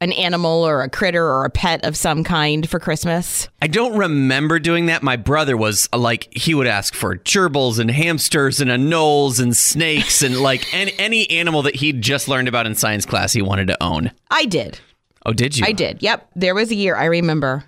an 0.00 0.10
animal 0.10 0.66
or 0.66 0.82
a 0.82 0.90
critter 0.90 1.24
or 1.24 1.44
a 1.44 1.48
pet 1.48 1.84
of 1.84 1.96
some 1.96 2.24
kind 2.24 2.68
for 2.68 2.80
Christmas? 2.80 3.48
I 3.62 3.68
don't 3.68 3.96
remember 3.96 4.58
doing 4.58 4.86
that. 4.86 5.00
My 5.00 5.14
brother 5.14 5.56
was 5.56 5.88
uh, 5.92 5.98
like, 5.98 6.36
he 6.36 6.52
would 6.52 6.66
ask 6.66 6.92
for 6.92 7.14
gerbils 7.14 7.78
and 7.78 7.92
hamsters 7.92 8.60
and 8.60 8.72
anoles 8.72 9.38
and 9.38 9.56
snakes 9.56 10.20
and 10.20 10.40
like 10.40 10.74
any, 10.74 10.92
any 10.98 11.30
animal 11.30 11.62
that 11.62 11.76
he'd 11.76 12.02
just 12.02 12.26
learned 12.26 12.48
about 12.48 12.66
in 12.66 12.74
science 12.74 13.06
class 13.06 13.32
he 13.34 13.40
wanted 13.40 13.68
to 13.68 13.80
own. 13.80 14.10
I 14.28 14.46
did. 14.46 14.80
Oh, 15.24 15.32
did 15.32 15.56
you? 15.56 15.64
I 15.64 15.70
did. 15.70 16.02
Yep. 16.02 16.28
There 16.34 16.56
was 16.56 16.72
a 16.72 16.74
year 16.74 16.96
I 16.96 17.04
remember. 17.04 17.62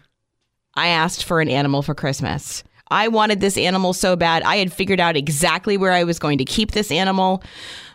I 0.74 0.88
asked 0.88 1.22
for 1.22 1.40
an 1.40 1.48
animal 1.48 1.82
for 1.82 1.94
Christmas. 1.94 2.64
I 2.90 3.06
wanted 3.06 3.40
this 3.40 3.56
animal 3.56 3.92
so 3.92 4.16
bad. 4.16 4.42
I 4.42 4.56
had 4.56 4.72
figured 4.72 4.98
out 5.00 5.16
exactly 5.16 5.76
where 5.76 5.92
I 5.92 6.02
was 6.02 6.18
going 6.18 6.38
to 6.38 6.44
keep 6.44 6.72
this 6.72 6.90
animal. 6.90 7.42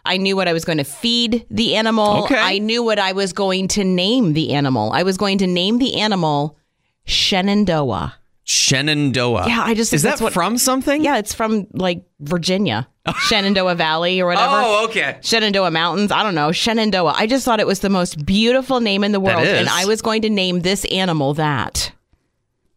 I 0.07 0.17
knew 0.17 0.35
what 0.35 0.47
I 0.47 0.53
was 0.53 0.65
going 0.65 0.77
to 0.79 0.83
feed 0.83 1.45
the 1.51 1.75
animal. 1.75 2.23
Okay. 2.23 2.37
I 2.37 2.57
knew 2.59 2.81
what 2.83 2.97
I 2.99 3.11
was 3.11 3.33
going 3.33 3.67
to 3.69 3.83
name 3.83 4.33
the 4.33 4.53
animal. 4.53 4.91
I 4.93 5.03
was 5.03 5.17
going 5.17 5.37
to 5.39 5.47
name 5.47 5.77
the 5.77 5.99
animal 5.99 6.57
Shenandoah. 7.05 8.15
Shenandoah. 8.43 9.45
Yeah, 9.47 9.63
I 9.65 9.73
just 9.73 9.91
Is 9.93 10.03
that 10.03 10.21
what- 10.21 10.31
from 10.33 10.57
something? 10.57 11.03
Yeah, 11.03 11.17
it's 11.17 11.33
from 11.33 11.67
like 11.73 12.05
Virginia, 12.21 12.87
Shenandoah 13.27 13.75
Valley 13.75 14.21
or 14.21 14.27
whatever. 14.27 14.55
Oh, 14.55 14.85
okay. 14.85 15.17
Shenandoah 15.21 15.71
Mountains. 15.71 16.11
I 16.13 16.23
don't 16.23 16.35
know. 16.35 16.53
Shenandoah. 16.53 17.13
I 17.17 17.27
just 17.27 17.43
thought 17.43 17.59
it 17.59 17.67
was 17.67 17.79
the 17.79 17.89
most 17.89 18.25
beautiful 18.25 18.79
name 18.79 19.03
in 19.03 19.11
the 19.11 19.19
world. 19.19 19.45
And 19.45 19.67
I 19.67 19.85
was 19.85 20.01
going 20.01 20.21
to 20.21 20.29
name 20.29 20.61
this 20.61 20.85
animal 20.85 21.33
that. 21.33 21.91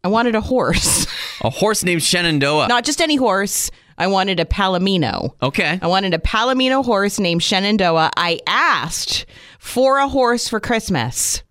I 0.03 0.07
wanted 0.09 0.35
a 0.35 0.41
horse. 0.41 1.07
A 1.43 1.49
horse 1.49 1.83
named 1.83 2.03
Shenandoah. 2.03 2.67
Not 2.67 2.83
just 2.83 3.01
any 3.01 3.15
horse. 3.15 3.71
I 4.01 4.07
wanted 4.07 4.39
a 4.39 4.45
Palomino. 4.45 5.35
okay. 5.43 5.77
I 5.79 5.85
wanted 5.85 6.15
a 6.15 6.17
Palomino 6.17 6.83
horse 6.83 7.19
named 7.19 7.43
Shenandoah. 7.43 8.09
I 8.17 8.39
asked 8.47 9.27
for 9.59 9.99
a 9.99 10.07
horse 10.07 10.49
for 10.49 10.59
Christmas. 10.59 11.43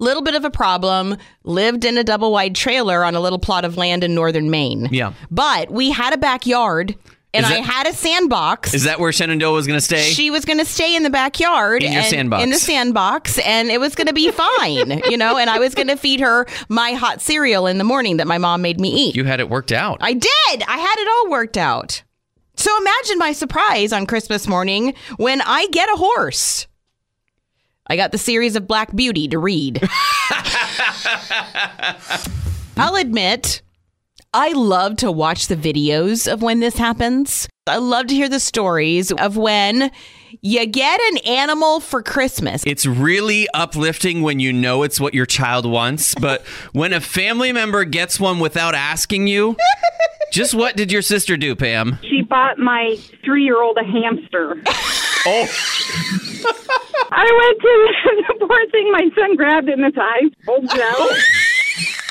Little 0.00 0.22
bit 0.24 0.34
of 0.34 0.44
a 0.44 0.50
problem. 0.50 1.16
Lived 1.44 1.84
in 1.84 1.96
a 1.96 2.02
double 2.02 2.32
wide 2.32 2.56
trailer 2.56 3.04
on 3.04 3.14
a 3.14 3.20
little 3.20 3.38
plot 3.38 3.64
of 3.64 3.76
land 3.76 4.02
in 4.02 4.16
northern 4.16 4.50
Maine. 4.50 4.88
Yeah. 4.90 5.12
But 5.30 5.70
we 5.70 5.92
had 5.92 6.12
a 6.12 6.18
backyard 6.18 6.96
and 7.34 7.44
Is 7.44 7.50
I 7.52 7.56
had 7.56 7.86
a 7.86 7.92
sandbox. 7.92 8.72
Is 8.72 8.84
that 8.84 8.98
where 9.00 9.12
Shenandoah 9.12 9.52
was 9.52 9.66
going 9.66 9.76
to 9.78 9.84
stay? 9.84 10.00
She 10.02 10.30
was 10.30 10.44
going 10.44 10.58
to 10.58 10.64
stay 10.64 10.94
in 10.96 11.02
the 11.02 11.10
backyard 11.10 11.82
In 11.82 11.92
your 11.92 12.00
and- 12.02 12.10
sandbox. 12.10 12.42
in 12.44 12.50
the 12.50 12.58
sandbox, 12.58 13.38
and 13.40 13.70
it 13.70 13.80
was 13.80 13.94
going 13.94 14.06
to 14.06 14.14
be 14.14 14.30
fine, 14.30 15.02
you 15.10 15.16
know. 15.16 15.36
And 15.36 15.50
I 15.50 15.58
was 15.58 15.74
going 15.74 15.88
to 15.88 15.96
feed 15.96 16.20
her 16.20 16.46
my 16.68 16.92
hot 16.92 17.20
cereal 17.20 17.66
in 17.66 17.78
the 17.78 17.84
morning 17.84 18.16
that 18.18 18.26
my 18.26 18.38
mom 18.38 18.62
made 18.62 18.80
me 18.80 18.88
eat. 18.90 19.16
you 19.16 19.24
had 19.24 19.40
it 19.40 19.50
worked 19.50 19.72
out. 19.72 19.98
I 20.00 20.12
did. 20.14 20.62
I 20.66 20.78
had 20.78 20.94
it 20.98 21.08
all 21.08 21.30
worked 21.30 21.56
out. 21.58 22.02
So 22.56 22.70
imagine 22.80 23.18
my 23.18 23.32
surprise 23.32 23.92
on 23.92 24.06
Christmas 24.06 24.46
morning 24.46 24.94
when 25.16 25.40
I 25.42 25.66
get 25.72 25.88
a 25.88 25.96
horse. 25.96 26.68
I 27.88 27.96
got 27.96 28.12
the 28.12 28.18
series 28.18 28.54
of 28.56 28.66
Black 28.68 28.94
Beauty 28.94 29.26
to 29.28 29.38
read. 29.38 29.82
I'll 32.76 32.96
admit, 32.96 33.62
I 34.36 34.50
love 34.50 34.96
to 34.96 35.12
watch 35.12 35.46
the 35.46 35.54
videos 35.54 36.30
of 36.30 36.42
when 36.42 36.58
this 36.58 36.76
happens. 36.76 37.48
I 37.68 37.76
love 37.76 38.08
to 38.08 38.14
hear 38.16 38.28
the 38.28 38.40
stories 38.40 39.12
of 39.12 39.36
when 39.36 39.92
you 40.42 40.66
get 40.66 41.00
an 41.00 41.18
animal 41.18 41.78
for 41.78 42.02
Christmas. 42.02 42.64
It's 42.66 42.84
really 42.84 43.46
uplifting 43.54 44.22
when 44.22 44.40
you 44.40 44.52
know 44.52 44.82
it's 44.82 44.98
what 44.98 45.14
your 45.14 45.24
child 45.24 45.66
wants, 45.70 46.16
but 46.16 46.42
when 46.72 46.92
a 46.92 47.00
family 47.00 47.52
member 47.52 47.84
gets 47.84 48.18
one 48.18 48.40
without 48.40 48.74
asking 48.74 49.28
you, 49.28 49.56
just 50.32 50.52
what 50.52 50.76
did 50.76 50.90
your 50.90 51.02
sister 51.02 51.36
do, 51.36 51.54
Pam? 51.54 52.00
She 52.02 52.22
bought 52.22 52.58
my 52.58 52.96
three 53.24 53.44
year 53.44 53.62
old 53.62 53.78
a 53.78 53.84
hamster. 53.84 54.60
Oh, 55.26 55.48
I 57.10 57.24
went 57.24 57.62
to 57.62 58.24
the 58.38 58.46
poor 58.46 58.70
thing. 58.70 58.92
My 58.92 59.08
son 59.16 59.36
grabbed 59.36 59.70
it 59.70 59.78
in 59.78 59.84
his 59.84 59.94
eyes, 59.98 60.30
pulled 60.44 60.64
it 60.64 60.78
out. 60.78 61.10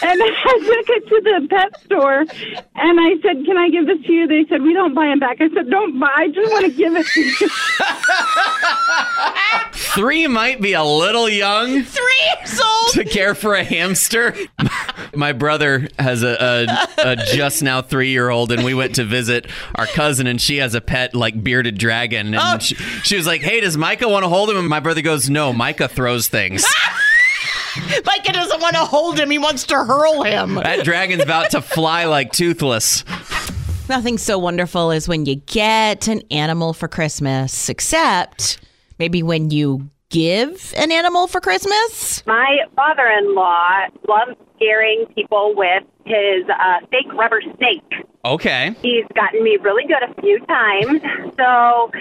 And 0.02 0.22
I 0.24 0.28
took 0.28 0.90
it 0.90 1.08
to 1.08 1.22
the 1.24 1.48
pet 1.50 1.84
store 1.84 2.26
and 2.76 3.00
I 3.00 3.16
said, 3.22 3.46
Can 3.46 3.58
I 3.58 3.70
give 3.70 3.86
this 3.86 4.02
to 4.06 4.12
you? 4.12 4.28
They 4.28 4.46
said, 4.50 4.62
We 4.62 4.74
don't 4.74 4.94
buy 4.94 5.08
them 5.08 5.20
back. 5.20 5.38
I 5.40 5.50
said, 5.54 5.70
Don't 5.70 6.00
buy. 6.00 6.12
I 6.16 6.28
just 6.30 6.52
want 6.52 6.66
to 6.66 6.72
give 6.72 6.96
it 6.96 7.06
to 7.06 7.22
you. 7.22 7.50
three 9.96 10.28
might 10.28 10.62
be 10.62 10.74
a 10.74 10.84
little 10.84 11.30
young 11.30 11.84
Three 11.84 12.22
years 12.40 12.60
old. 12.60 12.94
to 12.94 13.06
care 13.06 13.36
for 13.36 13.54
a 13.54 13.64
hamster. 13.64 14.36
My 15.16 15.32
brother 15.32 15.88
has 16.00 16.24
a, 16.24 16.68
a, 16.98 17.12
a 17.12 17.16
just 17.16 17.62
now 17.62 17.82
three 17.82 18.10
year 18.10 18.30
old, 18.30 18.52
and 18.52 18.64
we 18.64 18.74
went 18.74 18.96
to 18.96 19.06
visit 19.06 19.48
our 19.76 19.86
cousin, 19.86 20.26
and 20.28 20.42
she 20.42 20.58
has 20.58 20.74
a 20.74 20.82
pet 20.82 21.14
like 21.14 21.44
bearded 21.44 21.78
dragon. 21.78 22.34
And 22.34 22.36
oh. 22.40 22.58
she, 22.60 22.76
she 22.76 23.16
was 23.16 23.28
like, 23.28 23.42
Hey, 23.42 23.62
does 23.62 23.78
Micah 23.78 24.10
want 24.10 24.24
to 24.24 24.30
hold 24.30 24.50
him? 24.50 24.58
And 24.58 24.68
my 24.68 24.80
brother 24.80 25.02
goes, 25.02 25.30
No, 25.30 25.54
Micah 25.54 25.88
throws 25.88 26.28
things. 26.28 26.66
Micah 28.06 28.34
doesn't 28.34 28.62
want 28.62 28.76
to 28.76 28.86
hold 28.86 29.20
him, 29.20 29.30
he 29.30 29.38
wants 29.38 29.64
to 29.68 29.76
hurl 29.76 30.24
him. 30.24 30.56
That 30.56 30.84
dragon's 30.84 31.24
about 31.24 31.52
to 31.52 31.62
fly 31.62 32.06
like 32.06 32.32
toothless. 32.32 33.04
Nothing 33.90 34.18
so 34.18 34.38
wonderful 34.40 34.92
as 34.92 35.08
when 35.08 35.26
you 35.26 35.36
get 35.36 36.08
an 36.08 36.22
animal 36.32 36.74
for 36.74 36.88
Christmas, 36.88 37.70
except 37.70 38.60
maybe 38.98 39.22
when 39.24 39.50
you 39.50 39.90
give 40.10 40.74
an 40.78 40.92
animal 40.92 41.28
for 41.28 41.42
Christmas. 41.42 42.26
My 42.26 42.60
father 42.76 43.08
in 43.08 43.36
law 43.36 43.88
loves 44.08 44.38
scaring 44.56 45.06
people 45.16 45.54
with 45.56 45.84
his 46.06 46.46
uh, 46.50 46.80
fake 46.92 47.12
rubber 47.14 47.42
snake. 47.58 48.06
Okay. 48.24 48.76
He's 48.82 49.06
gotten 49.16 49.44
me 49.44 49.58
really 49.62 49.84
good 49.86 50.04
a 50.04 50.22
few 50.22 50.40
times. 50.46 51.02
So 51.38 51.92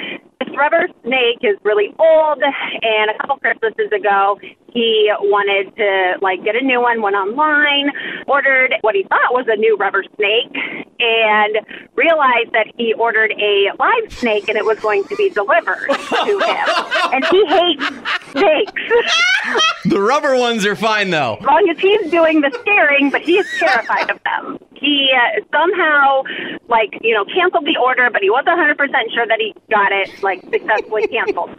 this 0.40 0.56
rubber 0.56 0.86
snake 1.02 1.38
is 1.42 1.56
really 1.64 1.94
old, 1.98 2.42
and 2.82 3.10
a 3.10 3.18
couple 3.18 3.38
Christmases 3.38 3.90
ago, 3.92 4.38
he 4.72 5.10
wanted 5.20 5.74
to 5.76 6.18
like 6.22 6.42
get 6.44 6.56
a 6.56 6.62
new 6.62 6.80
one. 6.80 7.02
Went 7.02 7.16
online, 7.16 7.90
ordered 8.26 8.74
what 8.80 8.94
he 8.94 9.02
thought 9.04 9.32
was 9.32 9.46
a 9.48 9.56
new 9.56 9.76
rubber 9.76 10.04
snake, 10.16 10.54
and 10.98 11.56
realized 11.94 12.52
that 12.52 12.66
he 12.76 12.94
ordered 12.94 13.32
a 13.32 13.68
live 13.78 14.12
snake, 14.12 14.48
and 14.48 14.56
it 14.56 14.64
was 14.64 14.78
going 14.80 15.04
to 15.04 15.16
be 15.16 15.30
delivered 15.30 15.88
to 15.88 16.38
him. 16.38 16.68
And 17.12 17.24
he 17.26 17.44
hates 17.46 17.84
snakes. 18.30 18.82
The 19.84 20.00
rubber 20.00 20.36
ones 20.36 20.64
are 20.64 20.76
fine, 20.76 21.10
though. 21.10 21.36
As 21.40 21.44
long 21.44 21.68
as 21.68 21.78
he's 21.78 22.10
doing 22.10 22.40
the 22.40 22.56
scaring, 22.60 23.10
but 23.10 23.20
he 23.22 23.36
is 23.36 23.46
terrified 23.58 24.08
of 24.10 24.20
them. 24.22 24.58
He 24.74 25.10
uh, 25.12 25.44
somehow, 25.50 26.22
like, 26.68 26.96
you 27.02 27.12
know, 27.12 27.24
canceled 27.24 27.66
the 27.66 27.76
order, 27.76 28.08
but 28.10 28.22
he 28.22 28.30
wasn't 28.30 28.58
100% 28.58 28.78
sure 29.12 29.26
that 29.26 29.38
he 29.40 29.54
got 29.70 29.90
it, 29.90 30.22
like, 30.22 30.40
successfully 30.42 31.08
canceled. 31.08 31.50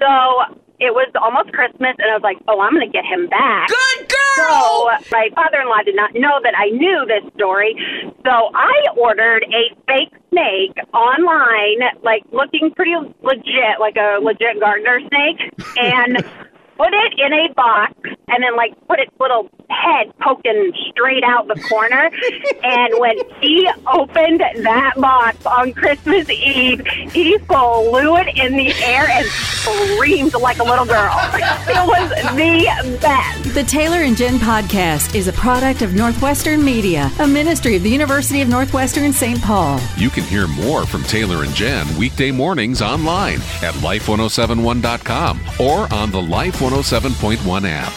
So 0.00 0.56
it 0.78 0.92
was 0.92 1.08
almost 1.20 1.52
Christmas, 1.52 1.96
and 1.98 2.10
I 2.10 2.14
was 2.14 2.22
like, 2.22 2.38
oh, 2.48 2.60
I'm 2.60 2.72
going 2.72 2.86
to 2.86 2.92
get 2.92 3.04
him 3.04 3.28
back. 3.28 3.68
Good 3.68 4.08
girl! 4.08 4.16
So 4.36 5.10
my 5.12 5.28
father 5.34 5.60
in 5.62 5.68
law 5.68 5.80
did 5.84 5.96
not 5.96 6.14
know 6.14 6.40
that 6.42 6.52
I 6.56 6.68
knew 6.70 7.06
this 7.08 7.24
story. 7.34 7.74
So 8.24 8.32
I 8.52 8.76
ordered 8.96 9.44
a 9.48 9.72
fake 9.88 10.12
snake 10.30 10.76
online, 10.92 11.80
like, 12.02 12.22
looking 12.32 12.70
pretty 12.76 12.94
legit, 13.22 13.80
like 13.80 13.96
a 13.96 14.20
legit 14.20 14.60
gardener 14.60 15.00
snake, 15.08 15.40
and 15.76 16.16
put 16.76 16.92
it 16.92 17.12
in 17.16 17.32
a 17.32 17.54
box 17.54 17.94
and 18.28 18.42
then 18.42 18.56
like 18.56 18.74
put 18.88 18.98
its 18.98 19.12
little 19.20 19.48
head 19.70 20.12
poking 20.20 20.72
straight 20.90 21.22
out 21.24 21.46
the 21.48 21.60
corner. 21.68 22.10
and 22.64 22.94
when 22.98 23.18
he 23.40 23.68
opened 23.92 24.40
that 24.40 24.94
box 24.96 25.44
on 25.46 25.72
Christmas 25.72 26.28
Eve, 26.28 26.84
he 27.12 27.38
flew 27.38 28.16
it 28.16 28.36
in 28.36 28.56
the 28.56 28.72
air 28.82 29.08
and 29.08 29.26
screamed 29.26 30.34
like 30.34 30.58
a 30.58 30.64
little 30.64 30.86
girl. 30.86 31.14
It 31.68 31.86
was 31.86 32.10
the 32.34 32.98
best. 33.00 33.54
The 33.54 33.64
Taylor 33.64 33.98
and 33.98 34.16
Jen 34.16 34.36
podcast 34.38 35.14
is 35.14 35.28
a 35.28 35.32
product 35.32 35.82
of 35.82 35.94
Northwestern 35.94 36.64
Media, 36.64 37.10
a 37.18 37.26
ministry 37.26 37.76
of 37.76 37.82
the 37.82 37.90
University 37.90 38.40
of 38.40 38.48
Northwestern 38.48 39.12
St. 39.12 39.40
Paul. 39.42 39.80
You 39.96 40.10
can 40.10 40.24
hear 40.24 40.46
more 40.46 40.86
from 40.86 41.02
Taylor 41.04 41.44
and 41.44 41.54
Jen 41.54 41.86
weekday 41.96 42.30
mornings 42.30 42.82
online 42.82 43.36
at 43.62 43.74
life1071.com 43.82 45.40
or 45.60 45.92
on 45.92 46.10
the 46.10 46.22
Life 46.22 46.60
107.1 46.60 47.68
app. 47.68 47.92